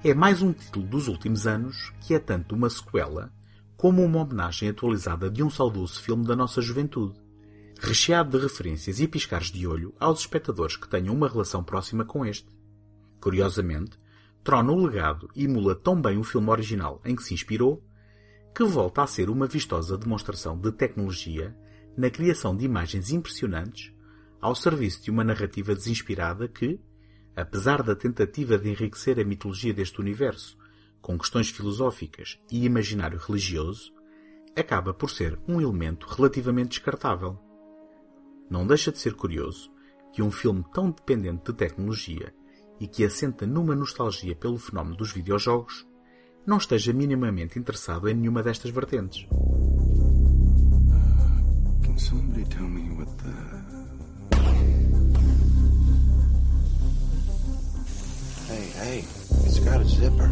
é 0.05 0.15
mais 0.15 0.43
um 0.43 0.53
título 0.53 0.87
dos 0.87 1.09
últimos 1.09 1.47
anos 1.47 1.93
que 2.01 2.15
é 2.15 2.19
tanto 2.19 2.55
uma 2.55 2.71
sequela 2.71 3.33
como 3.77 4.05
uma 4.05 4.21
homenagem 4.21 4.69
atualizada 4.69 5.31
de 5.31 5.43
um 5.43 5.49
saudoso 5.49 6.01
filme 6.03 6.27
da 6.27 6.37
nossa 6.37 6.61
juventude, 6.61 7.19
recheado 7.81 8.37
de 8.37 8.43
referências 8.45 9.01
e 9.01 9.09
piscares 9.09 9.51
de 9.51 9.67
olho 9.67 9.95
aos 9.99 10.21
espectadores 10.21 10.77
que 10.77 10.89
tenham 10.89 11.15
uma 11.15 11.29
relação 11.29 11.65
próxima 11.65 12.05
com 12.05 12.25
este. 12.25 12.49
Curiosamente, 13.21 13.99
Tron, 14.45 14.67
o 14.67 14.87
Legado 14.87 15.29
emula 15.35 15.75
tão 15.75 16.01
bem 16.01 16.19
o 16.19 16.25
filme 16.25 16.51
original 16.51 17.01
em 17.05 17.17
que 17.17 17.23
se 17.23 17.35
inspirou, 17.35 17.83
que 18.55 18.65
volta 18.65 19.03
a 19.03 19.07
ser 19.07 19.31
uma 19.31 19.47
vistosa 19.47 19.97
demonstração 19.97 20.59
de 20.59 20.71
tecnologia 20.73 21.57
na 21.97 22.11
criação 22.11 22.55
de 22.57 22.65
imagens 22.65 23.11
impressionantes 23.11 23.93
ao 24.41 24.55
serviço 24.55 25.03
de 25.03 25.11
uma 25.11 25.25
narrativa 25.25 25.75
desinspirada 25.75 26.47
que, 26.47 26.79
apesar 27.41 27.83
da 27.85 27.95
tentativa 27.95 28.59
de 28.59 28.69
enriquecer 28.69 29.21
a 29.21 29.25
mitologia 29.25 29.73
deste 29.73 30.01
universo 30.01 30.59
com 31.01 31.17
questões 31.17 31.49
filosóficas 31.51 32.37
e 32.51 32.65
imaginário 32.65 33.17
religioso, 33.17 33.93
acaba 34.57 34.93
por 34.93 35.09
ser 35.09 35.39
um 35.47 35.61
elemento 35.61 36.09
relativamente 36.09 36.71
descartável. 36.71 37.39
Não 38.51 38.67
deixa 38.67 38.91
de 38.91 38.99
ser 38.99 39.15
curioso 39.15 39.71
que 40.13 40.21
um 40.21 40.33
filme 40.33 40.65
tão 40.75 40.91
dependente 40.91 41.45
de 41.45 41.57
tecnologia 41.57 42.35
e 42.81 42.89
que 42.89 43.05
assenta 43.05 43.47
numa 43.47 43.77
nostalgia 43.77 44.35
pelo 44.35 44.59
fenómeno 44.59 44.97
dos 44.97 45.13
videojogos 45.13 45.87
não 46.45 46.57
esteja 46.57 46.93
minimamente 46.93 47.57
interessado 47.57 48.09
em 48.09 48.15
nenhuma 48.15 48.43
destas 48.43 48.73
vertentes. 48.73 49.27
Can 52.51 53.58
it's 59.49 59.61
got 59.61 59.81
a 59.81 59.85
zipper. 59.85 60.31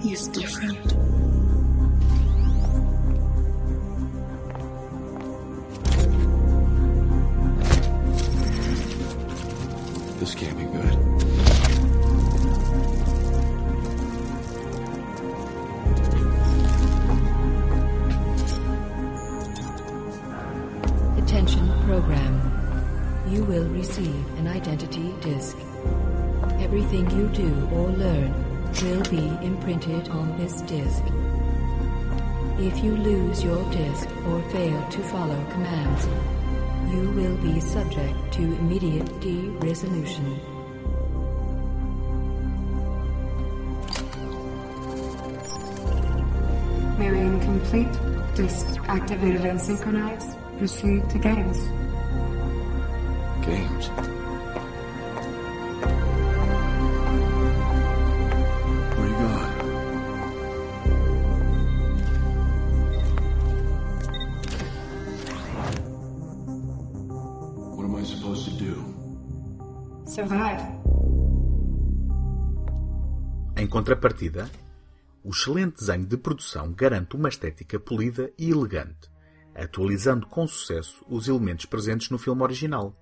He's 0.00 0.28
different. 0.28 1.41
This 10.32 10.40
can't 10.40 10.56
be 10.56 10.64
good. 10.64 10.92
Attention 21.22 21.68
program. 21.84 22.40
You 23.28 23.44
will 23.44 23.66
receive 23.68 24.38
an 24.38 24.48
identity 24.48 25.14
disc. 25.20 25.56
Everything 26.60 27.10
you 27.10 27.28
do 27.28 27.68
or 27.72 27.88
learn 27.88 28.32
will 28.82 29.02
be 29.10 29.46
imprinted 29.46 30.08
on 30.08 30.38
this 30.38 30.62
disc. 30.62 31.02
If 32.58 32.82
you 32.82 32.96
lose 32.96 33.44
your 33.44 33.62
disc 33.70 34.08
or 34.26 34.40
fail 34.50 34.88
to 34.88 34.98
follow 35.04 35.44
commands, 35.50 36.31
you 36.92 37.10
will 37.10 37.36
be 37.38 37.58
subject 37.60 38.32
to 38.32 38.42
immediate 38.42 39.20
de-resolution. 39.20 40.40
Marion 46.98 47.40
complete. 47.40 47.88
Disc 48.34 48.66
activated 48.88 49.44
and 49.44 49.60
synchronized. 49.60 50.36
Proceed 50.58 51.08
to 51.10 51.18
games. 51.18 51.58
Games. 53.44 54.01
Survive. 70.12 70.62
Em 73.56 73.66
contrapartida, 73.66 74.46
o 75.24 75.30
excelente 75.30 75.78
desenho 75.78 76.04
de 76.04 76.18
produção 76.18 76.70
garante 76.70 77.16
uma 77.16 77.30
estética 77.30 77.80
polida 77.80 78.30
e 78.36 78.50
elegante, 78.50 79.10
atualizando 79.54 80.26
com 80.26 80.46
sucesso 80.46 81.02
os 81.08 81.28
elementos 81.28 81.64
presentes 81.64 82.10
no 82.10 82.18
filme 82.18 82.42
original, 82.42 82.94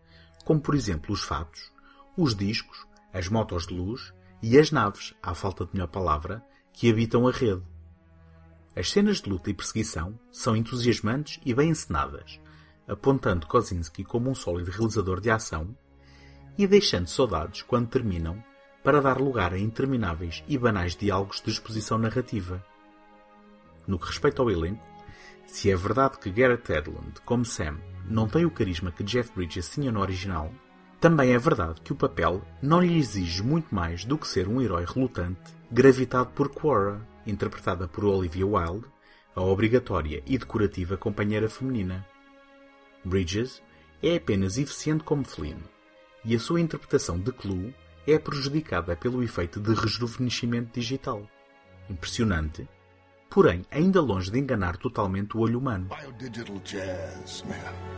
como 0.44 0.60
por 0.60 0.76
exemplo 0.76 1.12
os 1.12 1.20
fatos, 1.20 1.72
os 2.16 2.32
discos, 2.32 2.86
as 3.12 3.28
motos 3.28 3.66
de 3.66 3.74
luz 3.74 4.14
e 4.40 4.56
as 4.56 4.70
naves, 4.70 5.12
à 5.20 5.34
falta 5.34 5.64
de 5.64 5.72
melhor 5.72 5.88
palavra, 5.88 6.40
que 6.72 6.88
habitam 6.88 7.26
a 7.26 7.32
rede. 7.32 7.64
As 8.76 8.88
cenas 8.88 9.20
de 9.20 9.28
luta 9.28 9.50
e 9.50 9.54
perseguição 9.54 10.16
são 10.30 10.54
entusiasmantes 10.54 11.40
e 11.44 11.52
bem 11.52 11.70
encenadas, 11.70 12.38
apontando 12.86 13.48
Kozinski 13.48 14.04
como 14.04 14.30
um 14.30 14.34
sólido 14.34 14.70
realizador 14.70 15.20
de 15.20 15.28
ação 15.28 15.76
e 16.60 16.66
deixando 16.66 17.06
saudades 17.06 17.62
quando 17.62 17.88
terminam 17.88 18.44
para 18.84 19.00
dar 19.00 19.18
lugar 19.18 19.54
a 19.54 19.58
intermináveis 19.58 20.44
e 20.46 20.58
banais 20.58 20.94
diálogos 20.94 21.40
de 21.40 21.50
exposição 21.50 21.96
narrativa. 21.96 22.62
No 23.86 23.98
que 23.98 24.08
respeita 24.08 24.42
ao 24.42 24.50
elenco, 24.50 24.84
se 25.46 25.70
é 25.70 25.74
verdade 25.74 26.18
que 26.18 26.28
Garrett 26.28 26.70
Edlund, 26.70 27.18
como 27.24 27.46
Sam, 27.46 27.78
não 28.04 28.28
tem 28.28 28.44
o 28.44 28.50
carisma 28.50 28.92
que 28.92 29.02
Jeff 29.02 29.32
Bridges 29.34 29.70
tinha 29.70 29.90
no 29.90 30.00
original, 30.00 30.52
também 31.00 31.32
é 31.32 31.38
verdade 31.38 31.80
que 31.80 31.94
o 31.94 31.96
papel 31.96 32.42
não 32.60 32.82
lhe 32.82 32.98
exige 32.98 33.42
muito 33.42 33.74
mais 33.74 34.04
do 34.04 34.18
que 34.18 34.28
ser 34.28 34.46
um 34.46 34.60
herói 34.60 34.84
relutante, 34.86 35.40
gravitado 35.72 36.28
por 36.32 36.50
Quora, 36.50 37.00
interpretada 37.26 37.88
por 37.88 38.04
Olivia 38.04 38.46
Wilde, 38.46 38.86
a 39.34 39.40
obrigatória 39.40 40.22
e 40.26 40.36
decorativa 40.36 40.98
companheira 40.98 41.48
feminina. 41.48 42.06
Bridges 43.02 43.62
é 44.02 44.16
apenas 44.16 44.58
eficiente 44.58 45.04
como 45.04 45.24
Flynn, 45.24 45.56
e 46.24 46.34
a 46.34 46.38
sua 46.38 46.60
interpretação 46.60 47.18
de 47.18 47.32
Clue 47.32 47.74
é 48.06 48.18
prejudicada 48.18 48.96
pelo 48.96 49.22
efeito 49.22 49.60
de 49.60 49.74
rejuvenescimento 49.74 50.78
digital. 50.78 51.22
Impressionante, 51.88 52.68
porém 53.28 53.64
ainda 53.70 54.00
longe 54.00 54.30
de 54.30 54.38
enganar 54.38 54.76
totalmente 54.76 55.36
o 55.36 55.40
olho 55.40 55.58
humano. 55.58 55.88
Biodigital 55.88 56.60
jazz, 56.64 57.44
man. 57.48 57.90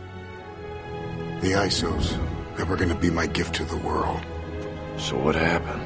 The 1.41 1.67
ISOs, 1.67 2.17
they 2.55 2.65
were 2.65 2.77
gonna 2.77 2.95
be 2.95 3.11
my 3.11 3.27
gift 3.27 3.55
to 3.57 3.65
the 3.65 3.75
world. 3.85 4.21
So 4.97 5.17
what 5.17 5.35
happened? 5.35 5.83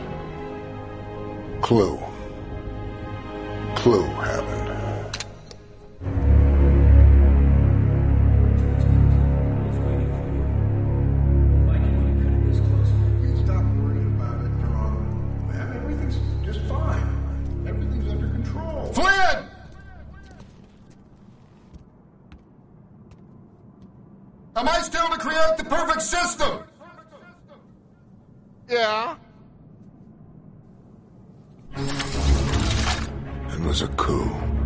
Clue. 1.62 1.98
Clue 3.76 4.06
happened. 4.22 4.77
Create 25.38 25.58
the 25.58 25.64
perfect 25.64 26.02
system? 26.02 26.64
Yeah. 28.70 29.16
It 33.54 33.60
was 33.62 33.82
a 33.82 33.88
coup. 33.90 34.57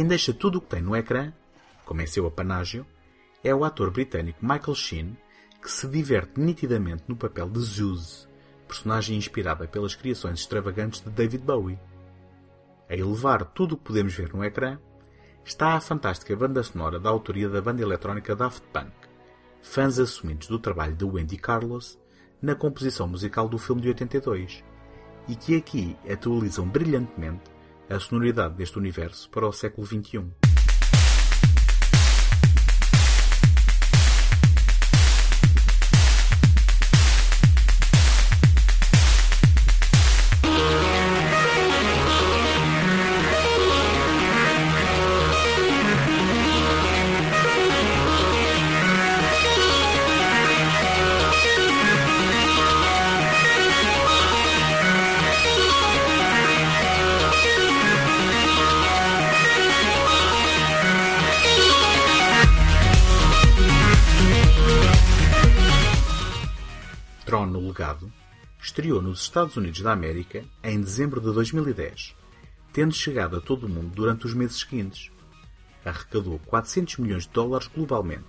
Quem 0.00 0.06
deixa 0.06 0.32
tudo 0.32 0.56
o 0.56 0.60
que 0.62 0.68
tem 0.68 0.80
no 0.80 0.96
ecrã, 0.96 1.30
como 1.84 2.00
é 2.00 2.06
seu 2.06 2.26
apanágio, 2.26 2.86
é 3.44 3.54
o 3.54 3.66
ator 3.66 3.90
britânico 3.90 4.38
Michael 4.40 4.74
Sheen, 4.74 5.14
que 5.60 5.70
se 5.70 5.86
diverte 5.86 6.40
nitidamente 6.40 7.04
no 7.06 7.14
papel 7.14 7.50
de 7.50 7.60
Zeus, 7.60 8.26
personagem 8.66 9.18
inspirada 9.18 9.68
pelas 9.68 9.94
criações 9.94 10.40
extravagantes 10.40 11.02
de 11.02 11.10
David 11.10 11.44
Bowie. 11.44 11.78
A 12.88 12.96
elevar 12.96 13.44
tudo 13.44 13.74
o 13.74 13.76
que 13.76 13.84
podemos 13.84 14.14
ver 14.14 14.32
no 14.32 14.42
ecrã 14.42 14.78
está 15.44 15.74
a 15.74 15.80
fantástica 15.82 16.34
banda 16.34 16.62
sonora 16.62 16.98
da 16.98 17.10
autoria 17.10 17.50
da 17.50 17.60
banda 17.60 17.82
eletrónica 17.82 18.34
Daft 18.34 18.62
Punk, 18.72 18.90
fãs 19.60 19.98
assumidos 19.98 20.48
do 20.48 20.58
trabalho 20.58 20.96
de 20.96 21.04
Wendy 21.04 21.36
Carlos 21.36 21.98
na 22.40 22.54
composição 22.54 23.06
musical 23.06 23.50
do 23.50 23.58
filme 23.58 23.82
de 23.82 23.88
82, 23.88 24.64
e 25.28 25.36
que 25.36 25.58
aqui 25.58 25.94
atualizam 26.10 26.66
brilhantemente 26.66 27.50
a 27.90 27.98
sonoridade 27.98 28.54
deste 28.54 28.78
universo 28.78 29.28
para 29.30 29.46
o 29.46 29.52
século 29.52 29.86
XXI. 29.86 30.39
Estreou 68.70 69.02
nos 69.02 69.22
Estados 69.22 69.56
Unidos 69.56 69.80
da 69.80 69.90
América 69.90 70.44
em 70.62 70.80
dezembro 70.80 71.20
de 71.20 71.32
2010, 71.32 72.14
tendo 72.72 72.94
chegado 72.94 73.36
a 73.36 73.40
todo 73.40 73.64
o 73.64 73.68
mundo 73.68 73.92
durante 73.92 74.26
os 74.26 74.32
meses 74.32 74.60
seguintes. 74.60 75.10
Arrecadou 75.84 76.38
400 76.46 76.98
milhões 76.98 77.24
de 77.24 77.30
dólares 77.30 77.66
globalmente, 77.66 78.28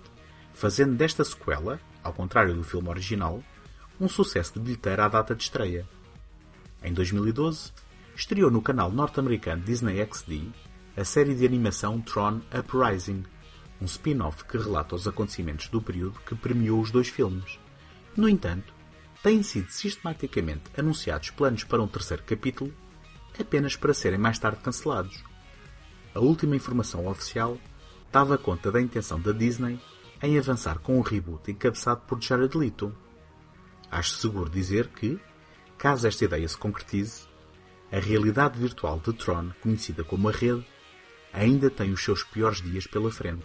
fazendo 0.52 0.96
desta 0.96 1.24
sequela, 1.24 1.80
ao 2.02 2.12
contrário 2.12 2.54
do 2.54 2.64
filme 2.64 2.88
original, 2.88 3.40
um 4.00 4.08
sucesso 4.08 4.54
de 4.54 4.60
bilheteira 4.60 5.04
à 5.04 5.08
data 5.08 5.32
de 5.32 5.44
estreia. 5.44 5.86
Em 6.82 6.92
2012, 6.92 7.70
estreou 8.16 8.50
no 8.50 8.60
canal 8.60 8.90
norte-americano 8.90 9.62
Disney 9.62 10.04
XD 10.04 10.48
a 10.96 11.04
série 11.04 11.36
de 11.36 11.46
animação 11.46 12.00
Tron 12.00 12.40
Uprising, 12.52 13.24
um 13.80 13.84
spin-off 13.84 14.44
que 14.44 14.58
relata 14.58 14.96
os 14.96 15.06
acontecimentos 15.06 15.68
do 15.68 15.80
período 15.80 16.18
que 16.26 16.34
premiou 16.34 16.80
os 16.80 16.90
dois 16.90 17.06
filmes. 17.06 17.60
No 18.16 18.28
entanto, 18.28 18.81
têm 19.22 19.42
sido 19.42 19.70
sistematicamente 19.70 20.64
anunciados 20.76 21.30
planos 21.30 21.64
para 21.64 21.82
um 21.82 21.86
terceiro 21.86 22.24
capítulo, 22.24 22.74
apenas 23.38 23.76
para 23.76 23.94
serem 23.94 24.18
mais 24.18 24.38
tarde 24.38 24.62
cancelados. 24.62 25.22
A 26.14 26.20
última 26.20 26.56
informação 26.56 27.06
oficial 27.06 27.56
dava 28.10 28.36
conta 28.36 28.70
da 28.70 28.80
intenção 28.80 29.20
da 29.20 29.32
Disney 29.32 29.80
em 30.22 30.38
avançar 30.38 30.78
com 30.78 30.98
um 30.98 31.02
reboot 31.02 31.50
encabeçado 31.50 32.02
por 32.06 32.20
Jared 32.20 32.56
Leto. 32.56 32.94
Acho 33.90 34.10
seguro 34.16 34.50
dizer 34.50 34.88
que, 34.88 35.18
caso 35.78 36.06
esta 36.06 36.24
ideia 36.24 36.48
se 36.48 36.56
concretize, 36.56 37.26
a 37.90 37.98
realidade 37.98 38.58
virtual 38.58 39.00
de 39.00 39.12
Tron, 39.12 39.50
conhecida 39.60 40.02
como 40.04 40.28
a 40.28 40.32
Rede, 40.32 40.66
ainda 41.32 41.70
tem 41.70 41.92
os 41.92 42.02
seus 42.02 42.22
piores 42.22 42.60
dias 42.60 42.86
pela 42.86 43.10
frente. 43.10 43.44